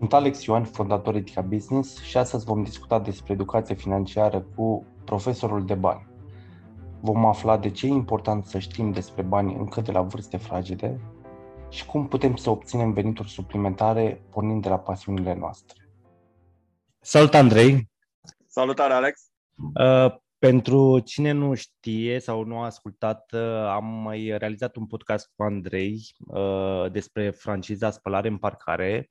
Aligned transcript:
Sunt 0.00 0.12
Alex 0.12 0.44
Ioan, 0.44 0.64
fondator 0.64 1.14
Etica 1.14 1.40
Business 1.40 2.02
și 2.02 2.16
astăzi 2.16 2.44
vom 2.44 2.62
discuta 2.62 2.98
despre 2.98 3.32
educație 3.32 3.74
financiară 3.74 4.46
cu 4.54 4.86
profesorul 5.04 5.64
de 5.64 5.74
bani. 5.74 6.06
Vom 7.00 7.24
afla 7.24 7.58
de 7.58 7.70
ce 7.70 7.86
e 7.86 7.88
important 7.88 8.44
să 8.44 8.58
știm 8.58 8.92
despre 8.92 9.22
bani 9.22 9.54
încă 9.54 9.80
de 9.80 9.92
la 9.92 10.02
vârste 10.02 10.36
fragede 10.36 11.00
și 11.68 11.86
cum 11.86 12.08
putem 12.08 12.36
să 12.36 12.50
obținem 12.50 12.92
venituri 12.92 13.28
suplimentare 13.28 14.22
pornind 14.30 14.62
de 14.62 14.68
la 14.68 14.78
pasiunile 14.78 15.34
noastre. 15.34 15.88
Salut, 17.00 17.34
Andrei! 17.34 17.90
Salutare, 18.46 18.92
Alex! 18.92 19.30
Uh, 19.80 20.14
pentru 20.38 20.98
cine 20.98 21.32
nu 21.32 21.54
știe 21.54 22.18
sau 22.18 22.44
nu 22.44 22.58
a 22.58 22.64
ascultat, 22.64 23.32
uh, 23.32 23.40
am 23.50 23.84
mai 23.84 24.34
realizat 24.38 24.76
un 24.76 24.86
podcast 24.86 25.30
cu 25.36 25.42
Andrei 25.42 26.00
uh, 26.26 26.90
despre 26.92 27.30
franciza 27.30 27.90
spălare 27.90 28.28
în 28.28 28.36
parcare, 28.36 29.10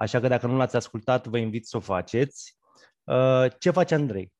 așa 0.00 0.20
că 0.20 0.28
dacă 0.28 0.46
nu 0.46 0.56
l-ați 0.56 0.76
ascultat, 0.76 1.26
vă 1.26 1.38
invit 1.38 1.66
să 1.66 1.76
o 1.76 1.80
faceți. 1.80 2.56
Uh, 3.04 3.44
ce 3.58 3.70
face 3.70 3.94
Andrei? 3.94 4.32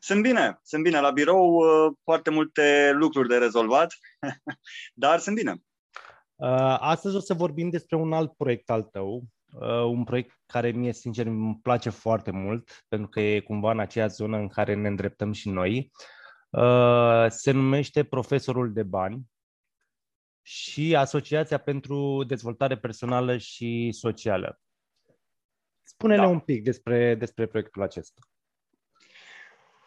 Sunt 0.00 0.22
bine, 0.22 0.58
sunt 0.62 0.82
bine. 0.82 1.00
La 1.00 1.10
birou 1.10 1.54
uh, 1.54 1.92
foarte 2.04 2.30
multe 2.30 2.90
lucruri 2.94 3.28
de 3.28 3.36
rezolvat, 3.36 3.94
dar 5.04 5.18
sunt 5.18 5.36
bine. 5.36 5.52
Uh, 6.34 6.76
astăzi 6.78 7.16
o 7.16 7.20
să 7.20 7.34
vorbim 7.34 7.70
despre 7.70 7.96
un 7.96 8.12
alt 8.12 8.32
proiect 8.32 8.70
al 8.70 8.82
tău, 8.82 9.24
uh, 9.52 9.84
un 9.84 10.04
proiect 10.04 10.38
care 10.46 10.70
mie, 10.70 10.92
sincer, 10.92 11.26
îmi 11.26 11.58
place 11.62 11.90
foarte 11.90 12.30
mult, 12.30 12.84
pentru 12.88 13.08
că 13.08 13.20
e 13.20 13.40
cumva 13.40 13.70
în 13.70 13.80
aceea 13.80 14.06
zonă 14.06 14.36
în 14.36 14.48
care 14.48 14.74
ne 14.74 14.88
îndreptăm 14.88 15.32
și 15.32 15.48
noi. 15.48 15.90
Uh, 16.50 17.26
se 17.28 17.50
numește 17.50 18.04
Profesorul 18.04 18.72
de 18.72 18.82
Bani 18.82 19.22
și 20.42 20.96
Asociația 20.96 21.58
pentru 21.58 22.24
Dezvoltare 22.24 22.78
Personală 22.78 23.36
și 23.36 23.90
Socială. 23.92 24.60
Spune-ne 25.82 26.22
da. 26.22 26.28
un 26.28 26.40
pic 26.40 26.64
despre, 26.64 27.14
despre 27.14 27.46
proiectul 27.46 27.82
acesta. 27.82 28.20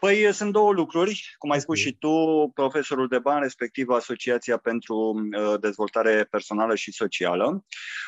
Păi 0.04 0.34
sunt 0.34 0.52
două 0.52 0.72
lucruri, 0.72 1.36
cum 1.38 1.52
ai 1.52 1.60
spus 1.60 1.80
și 1.80 1.94
tu, 1.94 2.52
profesorul 2.54 3.08
de 3.08 3.20
bani, 3.20 3.42
respectiv 3.42 3.90
Asociația 3.90 4.58
pentru 4.58 4.96
uh, 4.96 5.60
Dezvoltare 5.60 6.28
Personală 6.30 6.76
și 6.76 6.92
Socială. 6.92 7.66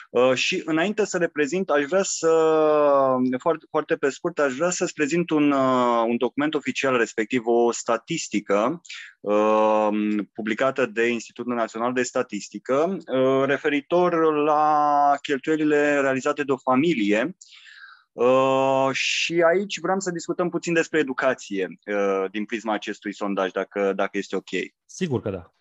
Uh, 0.09 0.33
și 0.33 0.61
înainte 0.65 1.05
să 1.05 1.17
le 1.17 1.27
prezint, 1.27 1.69
aș 1.69 1.83
vrea 1.83 2.03
să, 2.03 2.29
foarte, 3.39 3.65
foarte 3.69 3.95
pe 3.95 4.09
scurt, 4.09 4.39
aș 4.39 4.53
vrea 4.53 4.69
să-ți 4.69 4.93
prezint 4.93 5.29
un, 5.29 5.51
uh, 5.51 6.03
un 6.07 6.17
document 6.17 6.53
oficial, 6.53 6.97
respectiv 6.97 7.41
o 7.45 7.71
statistică 7.71 8.81
publicată 10.33 10.85
de 10.85 11.07
Institutul 11.07 11.55
Național 11.55 11.93
de 11.93 12.03
Statistică, 12.03 12.97
referitor 13.45 14.33
la 14.43 15.13
cheltuielile 15.21 15.99
realizate 15.99 16.43
de 16.43 16.51
o 16.51 16.57
familie 16.57 17.35
Uh, 18.15 18.89
și 18.91 19.41
aici 19.41 19.79
vreau 19.79 19.99
să 19.99 20.11
discutăm 20.11 20.49
puțin 20.49 20.73
despre 20.73 20.99
educație 20.99 21.67
uh, 21.85 22.31
din 22.31 22.45
prisma 22.45 22.73
acestui 22.73 23.13
sondaj, 23.13 23.51
dacă, 23.51 23.93
dacă 23.93 24.17
este 24.17 24.35
ok. 24.35 24.49
Sigur 24.85 25.21
că 25.21 25.29
da. 25.29 25.53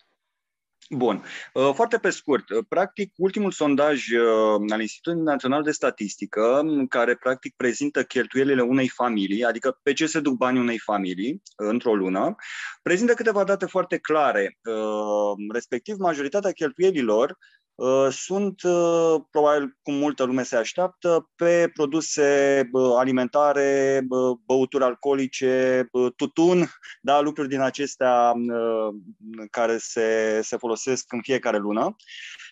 Bun. 0.89 1.23
Uh, 1.53 1.71
foarte 1.73 1.97
pe 1.97 2.09
scurt, 2.09 2.49
uh, 2.49 2.65
practic, 2.67 3.13
ultimul 3.17 3.51
sondaj 3.51 4.09
uh, 4.09 4.71
al 4.71 4.81
Institutului 4.81 5.25
Național 5.25 5.63
de 5.63 5.71
Statistică, 5.71 6.61
care 6.89 7.15
practic 7.15 7.53
prezintă 7.55 8.03
cheltuielile 8.03 8.61
unei 8.61 8.87
familii, 8.87 9.43
adică 9.43 9.79
pe 9.83 9.93
ce 9.93 10.05
se 10.05 10.19
duc 10.19 10.35
banii 10.35 10.61
unei 10.61 10.79
familii 10.79 11.41
într-o 11.55 11.95
lună, 11.95 12.35
prezintă 12.81 13.13
câteva 13.13 13.43
date 13.43 13.65
foarte 13.65 13.97
clare. 13.97 14.59
Respectiv, 15.53 15.95
majoritatea 15.97 16.51
cheltuielilor 16.51 17.29
Uh, 17.29 17.64
sunt, 18.09 18.63
uh, 18.63 19.15
probabil 19.31 19.77
cum 19.81 19.93
multă 19.93 20.23
lume 20.23 20.43
se 20.43 20.55
așteaptă, 20.55 21.29
pe 21.35 21.69
produse 21.73 22.69
alimentare, 22.97 24.01
băuturi 24.45 24.83
alcoolice, 24.83 25.87
tutun, 26.15 26.69
da, 27.01 27.21
lucruri 27.21 27.49
din 27.49 27.59
acestea 27.59 28.33
uh, 28.35 28.95
care 29.49 29.77
se, 29.77 30.39
se 30.43 30.57
folosesc 30.57 31.13
în 31.13 31.21
fiecare 31.21 31.57
lună. 31.57 31.95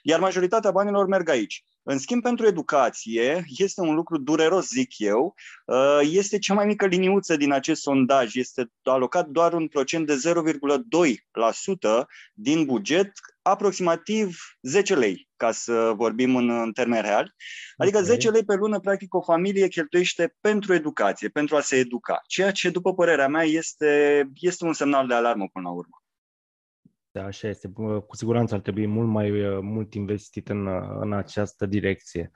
Iar 0.02 0.20
majoritatea 0.20 0.72
banilor 0.72 1.08
merg 1.08 1.30
aici. 1.30 1.66
În 1.86 1.98
schimb, 1.98 2.22
pentru 2.22 2.46
educație, 2.48 3.44
este 3.58 3.82
un 3.82 3.96
lucru 3.96 4.18
dureros, 4.18 4.68
zic 4.68 5.00
eu, 5.00 5.36
este 6.02 6.40
cea 6.40 6.54
mai 6.54 6.66
mică 6.66 6.86
liniuță 6.86 7.36
din 7.36 7.52
acest 7.52 7.82
sondaj. 7.82 8.36
Este 8.36 8.72
alocat 8.84 9.28
doar 9.28 9.54
un 9.54 9.68
procent 9.68 10.06
de 10.06 10.22
0,2% 10.28 12.06
din 12.34 12.66
buget 12.66 13.12
aproximativ 13.42 14.38
10 14.62 14.96
lei, 14.96 15.30
ca 15.36 15.52
să 15.52 15.94
vorbim 15.96 16.36
în, 16.36 16.50
în 16.50 16.72
termeni 16.72 17.02
reali. 17.02 17.34
Adică 17.78 17.98
okay. 17.98 18.10
10 18.10 18.30
lei 18.30 18.44
pe 18.44 18.56
lună, 18.56 18.80
practic, 18.80 19.14
o 19.14 19.22
familie 19.22 19.68
cheltuiește 19.68 20.36
pentru 20.40 20.74
educație, 20.74 21.30
pentru 21.30 21.56
a 21.56 21.62
se 21.62 21.76
educa. 21.76 22.22
Ceea 22.28 22.52
ce, 22.52 22.70
după 22.70 22.94
părerea 22.94 23.28
mea, 23.28 23.44
este, 23.44 24.24
este 24.36 24.66
un 24.66 24.74
semnal 24.74 25.08
de 25.08 25.14
alarmă 25.14 25.48
până 25.54 25.68
la 25.68 25.74
urmă. 25.74 26.03
Da, 27.14 27.24
așa 27.24 27.48
este. 27.48 27.72
Cu 28.08 28.16
siguranță 28.16 28.54
ar 28.54 28.60
trebui 28.60 28.86
mult 28.86 29.08
mai 29.08 29.32
mult 29.62 29.94
investit 29.94 30.50
în, 30.50 30.68
în 31.00 31.14
această 31.14 31.66
direcție. 31.66 32.32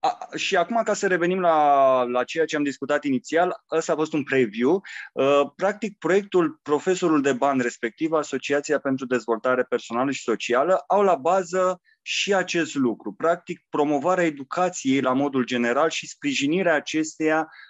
A, 0.00 0.18
și 0.36 0.56
acum, 0.56 0.82
ca 0.84 0.94
să 0.94 1.06
revenim 1.06 1.40
la, 1.40 2.02
la 2.02 2.24
ceea 2.24 2.44
ce 2.44 2.56
am 2.56 2.62
discutat 2.62 3.04
inițial, 3.04 3.64
ăsta 3.70 3.92
a 3.92 3.96
fost 3.96 4.12
un 4.12 4.22
preview. 4.22 4.82
Uh, 5.12 5.40
practic, 5.56 5.98
proiectul 5.98 6.60
Profesorul 6.62 7.22
de 7.22 7.32
Bani, 7.32 7.62
respectiv 7.62 8.12
Asociația 8.12 8.78
pentru 8.78 9.06
Dezvoltare 9.06 9.62
Personală 9.62 10.10
și 10.10 10.22
Socială, 10.22 10.84
au 10.86 11.02
la 11.02 11.14
bază 11.14 11.80
și 12.02 12.34
acest 12.34 12.74
lucru. 12.74 13.12
Practic, 13.12 13.64
promovarea 13.68 14.24
educației 14.24 15.00
la 15.00 15.12
modul 15.12 15.44
general 15.44 15.90
și 15.90 16.08
sprijinirea 16.08 16.74
acesteia 16.74 17.40
Uh, 17.40 17.67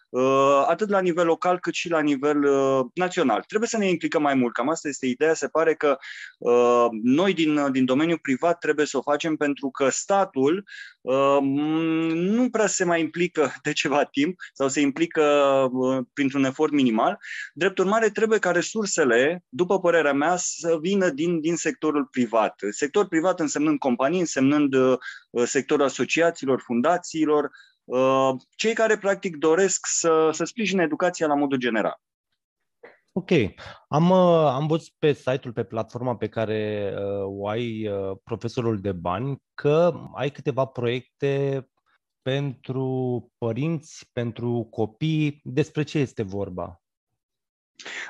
atât 0.67 0.89
la 0.89 1.01
nivel 1.01 1.27
local 1.27 1.59
cât 1.59 1.75
și 1.75 1.91
la 1.91 2.01
nivel 2.01 2.45
uh, 2.45 2.87
național. 2.95 3.43
Trebuie 3.47 3.69
să 3.69 3.79
ne 3.79 3.89
implicăm 3.89 4.23
mai 4.23 4.35
mult, 4.35 4.53
cam 4.53 4.69
asta 4.69 4.89
este 4.89 5.07
ideea. 5.07 5.35
Se 5.35 5.49
pare 5.49 5.75
că 5.75 5.99
uh, 6.39 6.87
noi 7.03 7.35
din, 7.35 7.73
din 7.73 7.85
domeniul 7.85 8.19
privat 8.19 8.59
trebuie 8.59 8.87
să 8.87 8.97
o 8.97 9.03
facem 9.03 9.37
pentru 9.37 9.71
că 9.71 9.89
statul 9.89 10.65
nu 12.13 12.51
prea 12.51 12.67
se 12.67 12.85
mai 12.85 13.01
implică 13.01 13.53
de 13.63 13.73
ceva 13.73 14.05
timp 14.05 14.41
sau 14.53 14.69
se 14.69 14.81
implică 14.81 15.23
printr-un 16.13 16.45
efort 16.45 16.73
minimal. 16.73 17.19
Drept 17.53 17.79
urmare, 17.79 18.11
trebuie 18.11 18.39
ca 18.39 18.51
resursele, 18.51 19.45
după 19.49 19.81
părerea 19.81 20.13
mea, 20.13 20.37
să 20.37 20.79
vină 20.81 21.09
din, 21.09 21.41
din 21.41 21.57
sectorul 21.57 22.05
privat. 22.05 22.55
Sector 22.71 23.09
privat 23.09 23.41
însemnând 23.41 23.79
companii, 23.79 24.21
însemnând 24.21 24.75
sectorul 25.45 25.85
asociațiilor, 25.85 26.63
fundațiilor, 26.67 27.45
Uh, 27.45 27.68
cei 28.57 28.75
care 28.75 28.99
practic 28.99 29.37
doresc 29.37 29.87
să, 29.87 30.31
să 30.33 30.45
sprijine 30.45 30.83
educația 30.83 31.27
la 31.27 31.35
modul 31.35 31.59
general. 31.59 32.01
Ok. 33.13 33.31
Am, 33.89 34.11
uh, 34.11 34.47
am 34.47 34.67
văzut 34.67 34.95
pe 34.99 35.13
site-ul, 35.13 35.53
pe 35.53 35.65
platforma 35.65 36.17
pe 36.17 36.29
care 36.29 36.93
uh, 36.95 37.25
o 37.25 37.49
ai, 37.49 37.89
uh, 37.89 38.17
profesorul 38.25 38.81
de 38.81 38.93
bani, 38.93 39.43
că 39.55 39.93
ai 40.15 40.31
câteva 40.31 40.65
proiecte 40.65 41.67
pentru 42.23 43.31
părinți, 43.39 44.11
pentru 44.13 44.69
copii. 44.71 45.41
Despre 45.45 45.83
ce 45.83 45.99
este 45.99 46.23
vorba? 46.23 46.83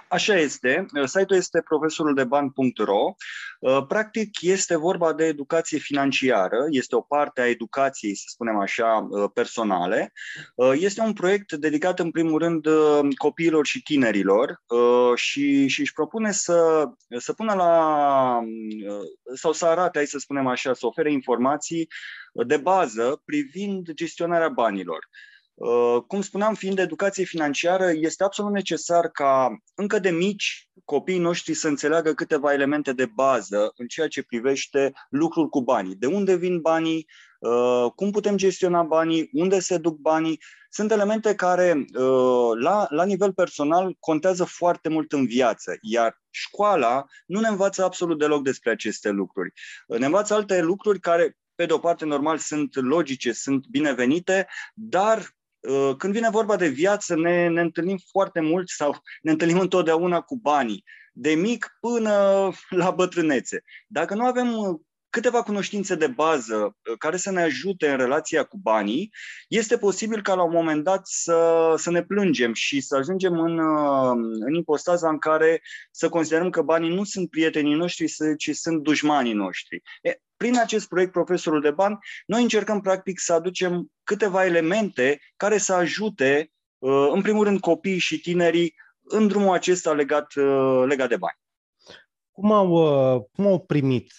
Așa 0.09 0.35
este. 0.35 0.87
Site-ul 1.05 1.39
este 1.39 1.61
profesoruldeban.ro. 1.61 3.15
Uh, 3.61 3.87
practic 3.89 4.41
este 4.41 4.77
vorba 4.77 5.13
de 5.13 5.25
educație 5.25 5.79
financiară, 5.79 6.67
este 6.69 6.97
o 6.97 7.01
parte 7.01 7.41
a 7.41 7.49
educației, 7.49 8.17
să 8.17 8.25
spunem 8.27 8.57
așa, 8.57 9.09
uh, 9.11 9.31
personale. 9.35 10.13
Uh, 10.55 10.73
este 10.75 11.01
un 11.01 11.13
proiect 11.13 11.53
dedicat 11.53 11.99
în 11.99 12.11
primul 12.11 12.39
rând 12.39 12.67
copiilor 13.17 13.67
și 13.67 13.83
tinerilor 13.83 14.63
și, 15.15 15.67
și 15.67 15.81
își 15.81 15.93
propune 15.93 16.33
să, 16.33 16.89
să 17.19 17.33
pună 17.33 17.55
la, 17.55 18.41
sau 19.35 19.53
să 19.53 19.67
arate, 19.67 19.99
hai 19.99 20.07
să 20.07 20.19
spunem 20.19 20.47
așa, 20.47 20.75
să 20.75 20.87
ofere 20.87 21.13
informații 21.13 21.89
de 22.33 22.57
bază 22.57 23.23
privind 23.25 23.93
gestionarea 23.93 24.49
banilor. 24.49 25.09
Uh, 25.59 26.03
cum 26.07 26.21
spuneam, 26.21 26.55
fiind 26.55 26.79
educație 26.79 27.25
financiară, 27.25 27.91
este 27.95 28.25
absolut 28.25 28.53
necesar 28.53 29.09
ca 29.09 29.59
încă 29.75 29.99
de 29.99 30.11
mici 30.11 30.69
copiii 30.85 31.19
noștri 31.19 31.55
să 31.55 31.69
înțeleagă 31.69 32.13
câteva 32.13 32.53
elemente 32.53 32.93
de 32.93 33.07
bază 33.07 33.73
în 33.77 33.87
ceea 33.87 34.09
ce 34.09 34.23
privește 34.23 34.93
lucrul 35.09 35.49
cu 35.49 35.63
banii. 35.63 35.95
De 35.95 36.07
unde 36.07 36.37
vin 36.37 36.61
banii, 36.61 37.07
uh, 37.39 37.87
cum 37.95 38.11
putem 38.11 38.37
gestiona 38.37 38.83
banii, 38.83 39.29
unde 39.33 39.61
se 39.61 39.79
duc 39.79 39.97
banii. 39.97 40.41
Sunt 40.71 40.91
elemente 40.91 41.35
care, 41.35 41.85
uh, 41.95 42.51
la, 42.61 42.87
la 42.89 43.05
nivel 43.05 43.33
personal, 43.33 43.97
contează 43.99 44.45
foarte 44.45 44.89
mult 44.89 45.13
în 45.13 45.27
viață, 45.27 45.77
iar 45.81 46.21
școala 46.31 47.05
nu 47.27 47.41
ne 47.41 47.49
învață 47.49 47.85
absolut 47.85 48.19
deloc 48.19 48.43
despre 48.43 48.71
aceste 48.71 49.11
lucruri. 49.11 49.53
Ne 49.87 50.05
învață 50.05 50.35
alte 50.35 50.61
lucruri 50.61 51.01
care, 51.01 51.37
pe 51.55 51.67
de 51.67 51.73
o 51.73 51.79
parte, 51.79 52.05
normal, 52.05 52.39
sunt 52.39 52.75
logice, 52.75 53.33
sunt 53.33 53.67
binevenite, 53.67 54.47
dar 54.75 55.19
Uh, 55.19 55.38
când 55.97 56.13
vine 56.13 56.31
vorba 56.31 56.57
de 56.57 56.69
viață, 56.69 57.17
ne, 57.17 57.49
ne 57.49 57.61
întâlnim 57.61 57.99
foarte 58.11 58.41
mult 58.41 58.69
sau 58.69 58.97
ne 59.23 59.31
întâlnim 59.31 59.59
întotdeauna 59.59 60.21
cu 60.21 60.37
banii, 60.37 60.85
de 61.13 61.35
mic 61.35 61.77
până 61.81 62.51
la 62.69 62.91
bătrânețe. 62.91 63.63
Dacă 63.87 64.15
nu 64.15 64.25
avem 64.25 64.57
uh, 64.57 64.81
câteva 65.21 65.43
cunoștințe 65.43 65.95
de 65.95 66.07
bază 66.07 66.77
care 66.99 67.17
să 67.17 67.31
ne 67.31 67.43
ajute 67.43 67.91
în 67.91 67.97
relația 67.97 68.45
cu 68.45 68.57
banii, 68.57 69.13
este 69.49 69.79
posibil 69.79 70.23
ca 70.23 70.35
la 70.35 70.43
un 70.43 70.53
moment 70.53 70.85
dat 70.85 71.07
să, 71.07 71.75
să 71.77 71.91
ne 71.91 72.03
plângem 72.03 72.53
și 72.53 72.81
să 72.81 72.97
ajungem 72.97 73.41
în, 73.41 73.59
în 74.41 74.55
impostaza 74.55 75.09
în 75.09 75.19
care 75.19 75.63
să 75.91 76.09
considerăm 76.09 76.51
că 76.51 76.63
banii 76.63 76.95
nu 76.95 77.05
sunt 77.05 77.31
prietenii 77.31 77.75
noștri, 77.75 78.37
ci 78.37 78.51
sunt 78.51 78.83
dușmanii 78.83 79.33
noștri. 79.33 79.83
E, 80.03 80.21
prin 80.37 80.59
acest 80.59 80.89
proiect 80.89 81.13
Profesorul 81.13 81.61
de 81.61 81.71
Bani, 81.71 81.99
noi 82.27 82.43
încercăm 82.43 82.81
practic 82.81 83.21
să 83.21 83.33
aducem 83.33 83.93
câteva 84.05 84.45
elemente 84.45 85.21
care 85.37 85.59
să 85.59 85.73
ajute, 85.73 86.53
în 87.13 87.23
primul 87.23 87.45
rând, 87.45 87.61
copiii 87.61 87.99
și 87.99 88.21
tinerii 88.21 88.75
în 89.03 89.29
drumul 89.29 89.55
acesta 89.55 89.93
legat, 89.93 90.33
legat 90.87 91.09
de 91.09 91.17
bani. 91.17 91.39
Cum 92.33 92.53
au, 92.53 92.71
uh, 92.71 93.25
cum 93.33 93.47
au 93.47 93.61
primit 93.61 94.13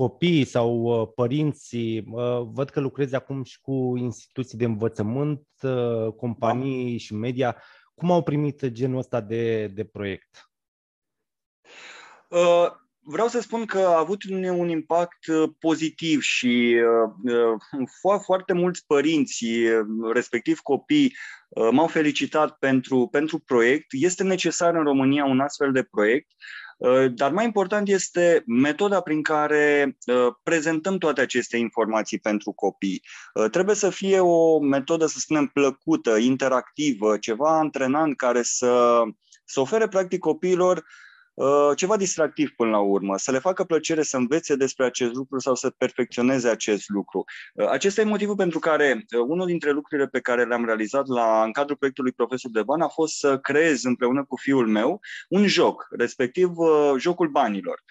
copiii 0.00 0.44
sau 0.44 0.82
uh, 0.82 1.08
părinții? 1.14 1.98
Uh, 1.98 2.40
văd 2.52 2.70
că 2.70 2.80
lucrezi 2.80 3.14
acum 3.14 3.42
și 3.42 3.60
cu 3.60 3.94
instituții 3.96 4.58
de 4.58 4.64
învățământ, 4.64 5.42
companii 6.16 6.90
da. 6.90 6.98
și 6.98 7.14
media. 7.14 7.62
Cum 7.94 8.10
au 8.10 8.22
primit 8.22 8.66
genul 8.66 8.98
ăsta 8.98 9.20
de, 9.20 9.66
de 9.66 9.84
proiect? 9.84 10.50
Vreau 13.02 13.28
să 13.28 13.40
spun 13.40 13.64
că 13.64 13.78
a 13.78 13.98
avut 13.98 14.24
un 14.50 14.68
impact 14.68 15.18
pozitiv 15.58 16.20
și 16.20 16.76
foarte 18.22 18.52
mulți 18.52 18.86
părinți, 18.86 19.46
respectiv 20.12 20.58
copii, 20.58 21.16
m-au 21.70 21.86
felicitat 21.86 22.58
pentru, 22.58 23.08
pentru 23.10 23.38
proiect. 23.38 23.86
Este 23.90 24.22
necesar 24.22 24.74
în 24.74 24.82
România 24.82 25.24
un 25.24 25.40
astfel 25.40 25.72
de 25.72 25.82
proiect 25.82 26.30
Uh, 26.32 26.69
dar 27.14 27.32
mai 27.32 27.44
important 27.44 27.88
este 27.88 28.42
metoda 28.46 29.00
prin 29.00 29.22
care 29.22 29.96
uh, 30.06 30.34
prezentăm 30.42 30.98
toate 30.98 31.20
aceste 31.20 31.56
informații 31.56 32.18
pentru 32.18 32.52
copii. 32.52 33.02
Uh, 33.34 33.50
trebuie 33.50 33.74
să 33.74 33.90
fie 33.90 34.20
o 34.20 34.58
metodă, 34.60 35.06
să 35.06 35.18
spunem, 35.18 35.46
plăcută, 35.46 36.16
interactivă, 36.16 37.18
ceva 37.18 37.58
antrenant 37.58 38.16
care 38.16 38.42
să, 38.42 39.02
să 39.44 39.60
ofere 39.60 39.88
practic 39.88 40.18
copiilor 40.18 40.76
Uh, 40.76 41.09
ceva 41.76 41.96
distractiv 41.96 42.50
până 42.50 42.70
la 42.70 42.78
urmă, 42.78 43.16
să 43.16 43.30
le 43.30 43.38
facă 43.38 43.64
plăcere 43.64 44.02
să 44.02 44.16
învețe 44.16 44.56
despre 44.56 44.84
acest 44.84 45.12
lucru 45.12 45.38
sau 45.38 45.54
să 45.54 45.70
perfecționeze 45.70 46.48
acest 46.48 46.88
lucru. 46.88 47.24
Uh, 47.54 47.68
acesta 47.68 48.00
e 48.00 48.04
motivul 48.04 48.34
pentru 48.34 48.58
care 48.58 49.06
uh, 49.16 49.24
unul 49.28 49.46
dintre 49.46 49.70
lucrurile 49.70 50.08
pe 50.08 50.20
care 50.20 50.44
le-am 50.44 50.64
realizat 50.64 51.06
la, 51.06 51.42
în 51.44 51.52
cadrul 51.52 51.76
proiectului 51.76 52.12
Profesor 52.12 52.50
de 52.50 52.62
Bani 52.62 52.82
a 52.82 52.88
fost 52.88 53.18
să 53.18 53.38
creez 53.38 53.84
împreună 53.84 54.24
cu 54.24 54.36
fiul 54.36 54.66
meu 54.66 55.00
un 55.28 55.46
joc, 55.46 55.86
respectiv 55.90 56.50
jocul 56.98 57.28
banilor. 57.28 57.82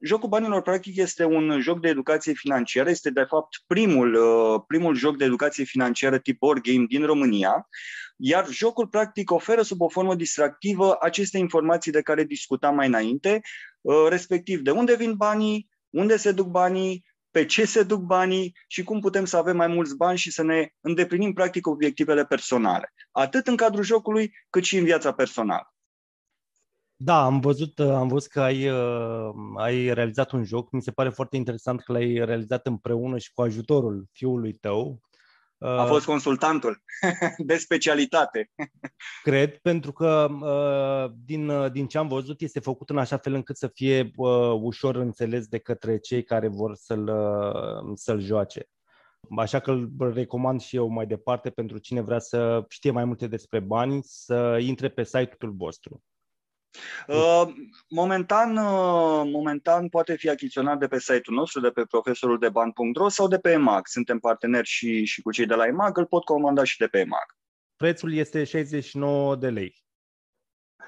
Jocul 0.00 0.28
banilor, 0.28 0.62
practic, 0.62 0.96
este 0.96 1.24
un 1.24 1.60
joc 1.60 1.80
de 1.80 1.88
educație 1.88 2.32
financiară, 2.32 2.90
este 2.90 3.10
de 3.10 3.22
fapt 3.28 3.62
primul, 3.66 4.18
primul 4.66 4.94
joc 4.94 5.16
de 5.16 5.24
educație 5.24 5.64
financiară 5.64 6.18
tip 6.18 6.38
board 6.38 6.62
game 6.62 6.84
din 6.88 7.04
România, 7.04 7.68
iar 8.22 8.48
jocul, 8.48 8.86
practic, 8.86 9.30
oferă 9.30 9.62
sub 9.62 9.80
o 9.80 9.88
formă 9.88 10.14
distractivă 10.14 10.96
aceste 11.00 11.38
informații 11.38 11.92
de 11.92 12.02
care 12.02 12.24
discutam 12.24 12.74
mai 12.74 12.86
înainte, 12.86 13.40
uh, 13.80 14.06
respectiv 14.08 14.60
de 14.60 14.70
unde 14.70 14.96
vin 14.96 15.14
banii, 15.14 15.70
unde 15.90 16.16
se 16.16 16.32
duc 16.32 16.46
banii, 16.46 17.04
pe 17.30 17.44
ce 17.44 17.64
se 17.64 17.82
duc 17.82 18.00
banii 18.00 18.56
și 18.66 18.84
cum 18.84 19.00
putem 19.00 19.24
să 19.24 19.36
avem 19.36 19.56
mai 19.56 19.66
mulți 19.66 19.96
bani 19.96 20.18
și 20.18 20.30
să 20.30 20.42
ne 20.42 20.68
îndeplinim, 20.80 21.32
practic, 21.32 21.66
obiectivele 21.66 22.24
personale, 22.24 22.92
atât 23.10 23.46
în 23.46 23.56
cadrul 23.56 23.84
jocului, 23.84 24.32
cât 24.50 24.64
și 24.64 24.76
în 24.76 24.84
viața 24.84 25.12
personală. 25.12 25.74
Da, 26.96 27.24
am 27.24 27.40
văzut, 27.40 27.78
uh, 27.78 27.88
am 27.88 28.08
văzut 28.08 28.30
că 28.30 28.40
ai, 28.40 28.68
uh, 28.68 29.34
ai 29.56 29.94
realizat 29.94 30.30
un 30.30 30.44
joc. 30.44 30.70
Mi 30.70 30.82
se 30.82 30.90
pare 30.90 31.08
foarte 31.08 31.36
interesant 31.36 31.82
că 31.82 31.92
l-ai 31.92 32.24
realizat 32.24 32.66
împreună 32.66 33.18
și 33.18 33.32
cu 33.32 33.42
ajutorul 33.42 34.06
fiului 34.12 34.52
tău. 34.52 35.00
A 35.62 35.84
fost 35.84 36.04
consultantul 36.04 36.82
de 37.38 37.56
specialitate. 37.56 38.50
Cred, 39.22 39.56
pentru 39.56 39.92
că 39.92 40.28
uh, 40.30 41.12
din, 41.24 41.48
uh, 41.48 41.72
din 41.72 41.86
ce 41.86 41.98
am 41.98 42.08
văzut 42.08 42.40
este 42.40 42.60
făcut 42.60 42.90
în 42.90 42.98
așa 42.98 43.16
fel 43.16 43.34
încât 43.34 43.56
să 43.56 43.68
fie 43.68 44.10
uh, 44.16 44.58
ușor 44.60 44.96
înțeles 44.96 45.46
de 45.46 45.58
către 45.58 45.98
cei 45.98 46.22
care 46.24 46.48
vor 46.48 46.74
să-l, 46.74 47.10
să-l 47.94 48.20
joace. 48.20 48.68
Așa 49.36 49.58
că 49.58 49.70
îl 49.70 50.12
recomand 50.12 50.60
și 50.60 50.76
eu 50.76 50.88
mai 50.88 51.06
departe 51.06 51.50
pentru 51.50 51.78
cine 51.78 52.00
vrea 52.00 52.18
să 52.18 52.64
știe 52.68 52.90
mai 52.90 53.04
multe 53.04 53.26
despre 53.26 53.60
bani, 53.60 54.00
să 54.02 54.58
intre 54.60 54.88
pe 54.88 55.04
site-ul 55.04 55.52
vostru. 55.52 56.02
Uh, 57.06 57.42
momentan, 57.88 58.56
uh, 58.56 59.30
momentan 59.32 59.88
poate 59.88 60.16
fi 60.16 60.28
achiziționat 60.28 60.78
de 60.78 60.86
pe 60.86 60.98
site-ul 60.98 61.36
nostru, 61.36 61.60
de 61.60 61.70
pe 61.70 61.84
profesoruldeban.ro 61.84 63.08
sau 63.08 63.28
de 63.28 63.38
pe 63.38 63.50
EMAG. 63.50 63.86
Suntem 63.86 64.18
parteneri 64.18 64.66
și, 64.66 65.04
și 65.04 65.22
cu 65.22 65.30
cei 65.30 65.46
de 65.46 65.54
la 65.54 65.66
EMAG, 65.66 65.96
îl 65.96 66.06
pot 66.06 66.24
comanda 66.24 66.64
și 66.64 66.78
de 66.78 66.86
pe 66.86 66.98
EMAG. 66.98 67.36
Prețul 67.76 68.14
este 68.14 68.44
69 68.44 69.36
de 69.36 69.50
lei. 69.50 69.74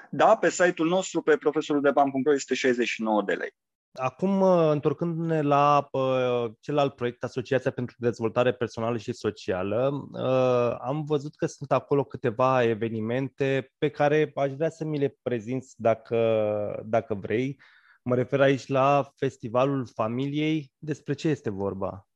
Da, 0.09 0.37
pe 0.37 0.49
site-ul 0.49 0.87
nostru, 0.87 1.21
pe 1.21 1.37
profesoruldeban.ro, 1.37 2.33
este 2.33 2.53
69 2.53 3.23
de 3.23 3.33
lei. 3.33 3.53
Acum, 3.93 4.41
uh, 4.41 4.69
întorcându-ne 4.71 5.41
la 5.41 5.87
uh, 5.91 6.51
celălalt 6.59 6.95
proiect, 6.95 7.23
Asociația 7.23 7.71
pentru 7.71 7.95
Dezvoltare 7.99 8.53
Personală 8.53 8.97
și 8.97 9.13
Socială, 9.13 10.07
uh, 10.11 10.77
am 10.81 11.03
văzut 11.03 11.35
că 11.35 11.45
sunt 11.45 11.71
acolo 11.71 12.03
câteva 12.03 12.63
evenimente 12.63 13.71
pe 13.77 13.89
care 13.89 14.31
aș 14.35 14.51
vrea 14.51 14.69
să 14.69 14.85
mi 14.85 14.99
le 14.99 15.17
prezinți 15.21 15.73
dacă, 15.77 16.83
dacă 16.85 17.13
vrei. 17.13 17.59
Mă 18.03 18.15
refer 18.15 18.41
aici 18.41 18.67
la 18.67 19.11
Festivalul 19.15 19.87
Familiei. 19.93 20.71
Despre 20.77 21.13
ce 21.13 21.27
este 21.27 21.49
vorba? 21.49 22.07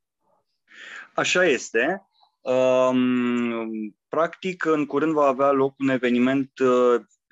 Așa 1.16 1.46
este. 1.46 2.08
Um, 2.42 3.96
practic, 4.08 4.66
în 4.66 4.86
curând 4.86 5.14
va 5.14 5.26
avea 5.26 5.52
loc 5.52 5.80
un 5.80 5.90
eveniment 5.90 6.52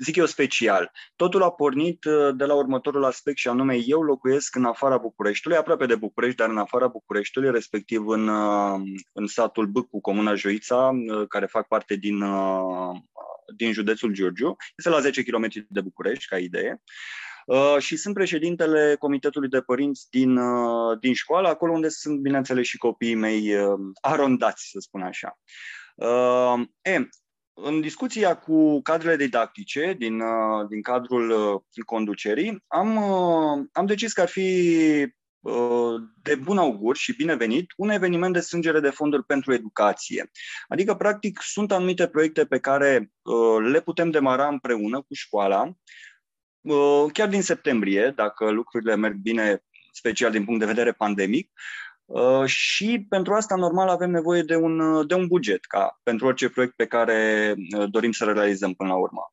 zic 0.04 0.16
eu, 0.16 0.26
special. 0.26 0.92
Totul 1.16 1.44
a 1.44 1.52
pornit 1.52 2.04
uh, 2.06 2.36
de 2.36 2.46
la 2.46 2.54
următorul 2.54 3.06
aspect 3.06 3.38
și 3.38 3.48
anume 3.48 3.78
eu 3.86 4.02
locuiesc 4.02 4.56
în 4.56 4.66
afara 4.66 4.98
Bucureștiului, 4.98 5.60
aproape 5.60 5.86
de 5.86 5.96
București, 5.96 6.38
dar 6.38 6.50
în 6.50 6.58
afara 6.58 6.88
Bucureștiului, 6.88 7.52
respectiv 7.52 8.08
în, 8.08 8.28
uh, 8.28 8.82
în 9.14 9.28
satul 9.28 9.66
Bâcu, 9.66 10.02
comuna 10.02 10.36
Joița, 10.36 10.76
uh, 10.76 11.28
care 11.28 11.46
fac 11.46 11.68
parte 11.68 11.96
din, 11.96 12.24
din 13.56 13.72
județul 13.72 14.12
Giurgiu. 14.12 14.56
Este 14.78 14.90
la 14.90 15.00
10 15.00 15.24
km 15.24 15.48
de 15.68 15.82
București, 15.82 16.26
ca 16.26 16.38
idee. 16.38 16.82
Uh, 17.46 17.76
și 17.80 17.96
sunt 17.96 18.14
președintele 18.14 18.96
Comitetului 19.00 19.50
de 19.50 19.62
Părinți 19.62 20.08
din, 20.10 20.38
uh, 20.38 21.00
din 21.00 21.14
școală, 21.14 21.48
acolo 21.48 21.72
unde 21.72 21.90
sunt, 21.90 22.20
bineînțeles, 22.20 22.66
și 22.66 22.78
copiii 22.78 23.16
mei 23.16 23.56
uh, 23.56 23.80
arondați, 24.02 24.70
să 24.70 24.80
spun 24.80 25.02
așa. 25.02 25.40
Uh, 25.96 26.68
e, 26.82 27.08
în 27.56 27.82
discuția 27.82 28.38
cu 28.38 28.82
cadrele 28.82 29.16
didactice 29.16 29.96
din, 29.98 30.20
uh, 30.20 30.68
din 30.70 30.82
cadrul 30.82 31.30
uh, 31.30 31.84
conducerii, 31.86 32.64
am, 32.68 32.96
uh, 32.96 33.66
am 33.72 33.86
decis 33.86 34.14
că 34.14 34.22
ar 34.22 34.28
fi 34.28 35.14
de 36.22 36.36
bun 36.36 36.58
augur 36.58 36.96
și 36.96 37.16
binevenit 37.16 37.74
un 37.78 37.90
eveniment 37.90 38.34
de 38.34 38.40
strângere 38.40 38.80
de 38.80 38.90
fonduri 38.90 39.24
pentru 39.24 39.54
educație. 39.54 40.32
Adică, 40.68 40.96
practic, 40.96 41.40
sunt 41.42 41.72
anumite 41.72 42.08
proiecte 42.08 42.46
pe 42.46 42.60
care 42.60 43.12
le 43.72 43.82
putem 43.82 44.10
demara 44.10 44.48
împreună 44.48 44.98
cu 44.98 45.14
școala, 45.14 45.72
chiar 47.14 47.28
din 47.28 47.42
septembrie, 47.42 48.14
dacă 48.16 48.50
lucrurile 48.50 48.96
merg 48.96 49.16
bine, 49.16 49.64
special 49.92 50.32
din 50.32 50.46
punct 50.46 50.60
de 50.60 50.66
vedere 50.66 50.92
pandemic, 50.92 51.52
Uh, 51.52 51.85
și 52.46 53.06
pentru 53.10 53.34
asta, 53.34 53.56
normal, 53.56 53.88
avem 53.88 54.10
nevoie 54.10 54.42
de 54.42 54.56
un, 54.56 54.80
uh, 54.80 55.08
de 55.08 55.14
un 55.14 55.28
buget, 55.28 55.66
ca 55.66 56.00
pentru 56.04 56.26
orice 56.26 56.50
proiect 56.50 56.76
pe 56.76 56.86
care 56.86 57.54
uh, 57.78 57.90
dorim 57.90 58.12
să 58.12 58.26
realizăm 58.26 58.74
până 58.74 58.90
la 58.90 58.96
urmă. 58.96 59.32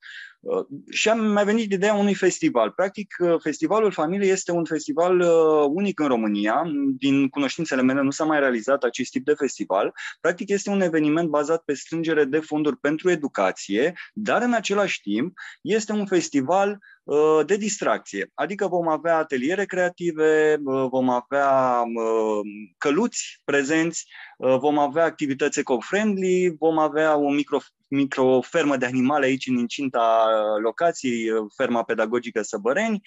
Și 0.91 1.09
am 1.09 1.27
mai 1.27 1.45
venit 1.45 1.73
ideea 1.73 1.95
unui 1.95 2.15
festival. 2.15 2.71
Practic, 2.71 3.17
Festivalul 3.43 3.93
Familiei 3.93 4.31
este 4.31 4.53
un 4.53 4.65
festival 4.65 5.21
unic 5.69 6.01
în 6.01 6.07
România. 6.07 6.63
Din 6.99 7.29
cunoștințele 7.29 7.83
mele 7.83 8.03
nu 8.03 8.11
s-a 8.11 8.25
mai 8.25 8.39
realizat 8.39 8.83
acest 8.83 9.11
tip 9.11 9.25
de 9.25 9.35
festival. 9.35 9.93
Practic, 10.21 10.49
este 10.49 10.71
un 10.71 10.81
eveniment 10.81 11.29
bazat 11.29 11.63
pe 11.63 11.75
strângere 11.75 12.25
de 12.25 12.39
fonduri 12.39 12.77
pentru 12.77 13.11
educație, 13.11 13.93
dar 14.13 14.43
în 14.43 14.53
același 14.53 15.01
timp 15.01 15.39
este 15.63 15.93
un 15.93 16.07
festival 16.07 16.79
Uh, 17.05 17.41
de 17.47 17.57
distracție. 17.57 18.31
Adică 18.35 18.67
vom 18.67 18.89
avea 18.89 19.17
ateliere 19.17 19.65
creative, 19.65 20.61
uh, 20.65 20.87
vom 20.89 21.09
avea 21.09 21.83
uh, 21.95 22.41
căluți 22.79 23.41
prezenți, 23.45 24.07
vom 24.37 24.79
avea 24.79 25.05
activități 25.05 25.59
eco-friendly, 25.59 26.55
vom 26.59 26.79
avea 26.79 27.15
un 27.15 27.35
micro, 27.35 27.59
microfermă 27.93 28.77
de 28.77 28.87
animale 28.87 29.27
aici 29.27 29.47
în 29.47 29.57
incinta 29.57 30.27
locației, 30.63 31.29
ferma 31.57 31.83
pedagogică 31.83 32.43
Săbăreni, 32.43 33.01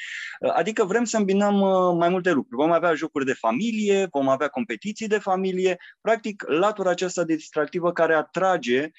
adică 0.55 0.83
vrem 0.83 1.03
să 1.03 1.17
îmbinăm 1.17 1.55
mai 1.97 2.09
multe 2.09 2.31
lucruri. 2.31 2.61
Vom 2.61 2.71
avea 2.71 2.93
jocuri 2.93 3.25
de 3.25 3.33
familie, 3.33 4.07
vom 4.11 4.27
avea 4.27 4.47
competiții 4.47 5.07
de 5.07 5.17
familie, 5.17 5.77
practic 6.01 6.43
latura 6.47 6.89
aceasta 6.89 7.23
distractivă 7.23 7.91
care 7.91 8.15
atrage 8.15 8.89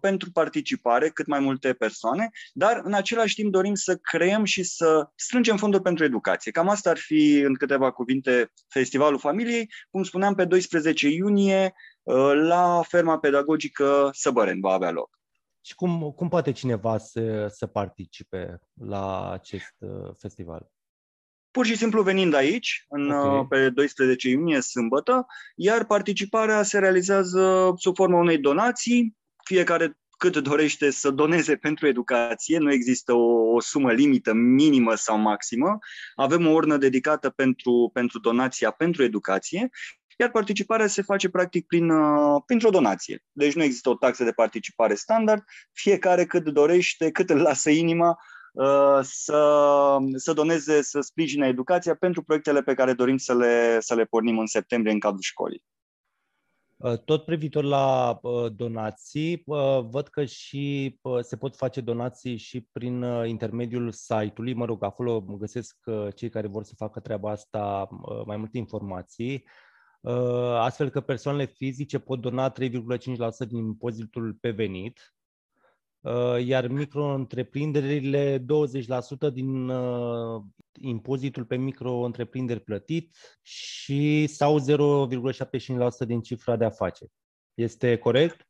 pentru 0.00 0.30
participare 0.30 1.08
cât 1.08 1.26
mai 1.26 1.40
multe 1.40 1.72
persoane, 1.72 2.30
dar 2.52 2.80
în 2.84 2.92
același 2.94 3.34
timp 3.34 3.52
dorim 3.52 3.74
să 3.74 3.96
creăm 3.96 4.44
și 4.44 4.62
să 4.62 5.08
strângem 5.14 5.56
fonduri 5.56 5.82
pentru 5.82 6.04
educație. 6.04 6.50
Cam 6.50 6.68
asta 6.68 6.90
ar 6.90 6.98
fi, 6.98 7.42
în 7.46 7.54
câteva 7.54 7.90
cuvinte, 7.90 8.52
Festivalul 8.68 9.18
Familiei. 9.18 9.70
Cum 9.90 10.02
spuneam, 10.02 10.34
pe 10.34 10.44
12 10.44 11.08
iunie, 11.08 11.62
uh, 11.64 11.93
la 12.34 12.82
ferma 12.88 13.18
pedagogică 13.18 14.10
Săbăren 14.12 14.60
va 14.60 14.72
avea 14.72 14.90
loc. 14.90 15.18
Și 15.60 15.74
cum, 15.74 16.12
cum 16.16 16.28
poate 16.28 16.52
cineva 16.52 16.98
să, 16.98 17.46
să 17.48 17.66
participe 17.66 18.60
la 18.74 19.30
acest 19.30 19.74
uh, 19.78 20.10
festival? 20.18 20.70
Pur 21.50 21.66
și 21.66 21.76
simplu 21.76 22.02
venind 22.02 22.34
aici, 22.34 22.84
în, 22.88 23.10
okay. 23.10 23.38
Uh, 23.38 23.46
pe 23.48 23.70
12 23.70 24.28
iunie, 24.28 24.60
sâmbătă, 24.60 25.26
iar 25.56 25.84
participarea 25.84 26.62
se 26.62 26.78
realizează 26.78 27.72
sub 27.76 27.94
formă 27.94 28.16
unei 28.16 28.38
donații. 28.38 29.16
Fiecare 29.44 29.98
cât 30.18 30.36
dorește 30.36 30.90
să 30.90 31.10
doneze 31.10 31.56
pentru 31.56 31.86
educație, 31.86 32.58
nu 32.58 32.72
există 32.72 33.12
o, 33.12 33.54
o 33.54 33.60
sumă 33.60 33.92
limită 33.92 34.32
minimă 34.32 34.94
sau 34.94 35.18
maximă. 35.18 35.78
Avem 36.14 36.46
o 36.46 36.50
urnă 36.50 36.76
dedicată 36.76 37.30
pentru, 37.30 37.90
pentru 37.92 38.18
donația 38.18 38.70
pentru 38.70 39.02
educație, 39.02 39.70
iar 40.18 40.30
participarea 40.30 40.86
se 40.86 41.02
face 41.02 41.28
practic 41.28 41.66
prin, 41.66 41.90
uh, 41.90 42.42
printr-o 42.46 42.70
donație. 42.70 43.24
Deci 43.32 43.54
nu 43.54 43.62
există 43.62 43.88
o 43.88 43.94
taxă 43.94 44.24
de 44.24 44.32
participare 44.32 44.94
standard, 44.94 45.42
fiecare 45.72 46.24
cât 46.24 46.48
dorește, 46.48 47.10
cât 47.10 47.30
îl 47.30 47.40
lasă 47.40 47.70
inima, 47.70 48.18
uh, 48.52 48.98
să, 49.02 49.98
să 50.14 50.32
doneze, 50.32 50.82
să 50.82 51.00
sprijine 51.00 51.46
educația 51.46 51.94
pentru 51.94 52.22
proiectele 52.22 52.62
pe 52.62 52.74
care 52.74 52.92
dorim 52.92 53.16
să 53.16 53.34
le, 53.34 53.80
să 53.80 53.94
le 53.94 54.04
pornim 54.04 54.38
în 54.38 54.46
septembrie 54.46 54.92
în 54.92 55.00
cadrul 55.00 55.22
școlii. 55.22 55.64
Uh, 56.76 56.98
tot 56.98 57.24
privitor 57.24 57.64
la 57.64 58.18
uh, 58.22 58.52
donații, 58.56 59.42
uh, 59.46 59.80
văd 59.90 60.08
că 60.08 60.24
și 60.24 60.98
se 61.20 61.36
pot 61.36 61.56
face 61.56 61.80
donații 61.80 62.36
și 62.36 62.60
prin 62.72 63.02
intermediul 63.26 63.92
site-ului. 63.92 64.54
Mă 64.54 64.64
rog, 64.64 64.84
acolo 64.84 65.20
găsesc 65.20 65.76
cei 66.14 66.28
care 66.28 66.46
vor 66.46 66.64
să 66.64 66.74
facă 66.76 67.00
treaba 67.00 67.30
asta 67.30 67.88
mai 68.26 68.36
multe 68.36 68.58
informații, 68.58 69.44
astfel 70.58 70.88
că 70.90 71.00
persoanele 71.00 71.44
fizice 71.44 71.98
pot 71.98 72.20
dona 72.20 72.52
3,5% 72.52 72.56
din 73.48 73.58
impozitul 73.58 74.34
pe 74.40 74.50
venit, 74.50 75.14
iar 76.44 76.66
micro-întreprinderile 76.68 78.38
20% 78.38 78.44
din 79.32 79.72
impozitul 80.80 81.44
pe 81.44 81.56
micro-întreprinderi 81.56 82.60
plătit 82.60 83.16
și 83.42 84.26
sau 84.26 84.58
0,75% 84.60 86.06
din 86.06 86.20
cifra 86.20 86.56
de 86.56 86.64
afaceri. 86.64 87.10
Este 87.54 87.98
corect? 87.98 88.48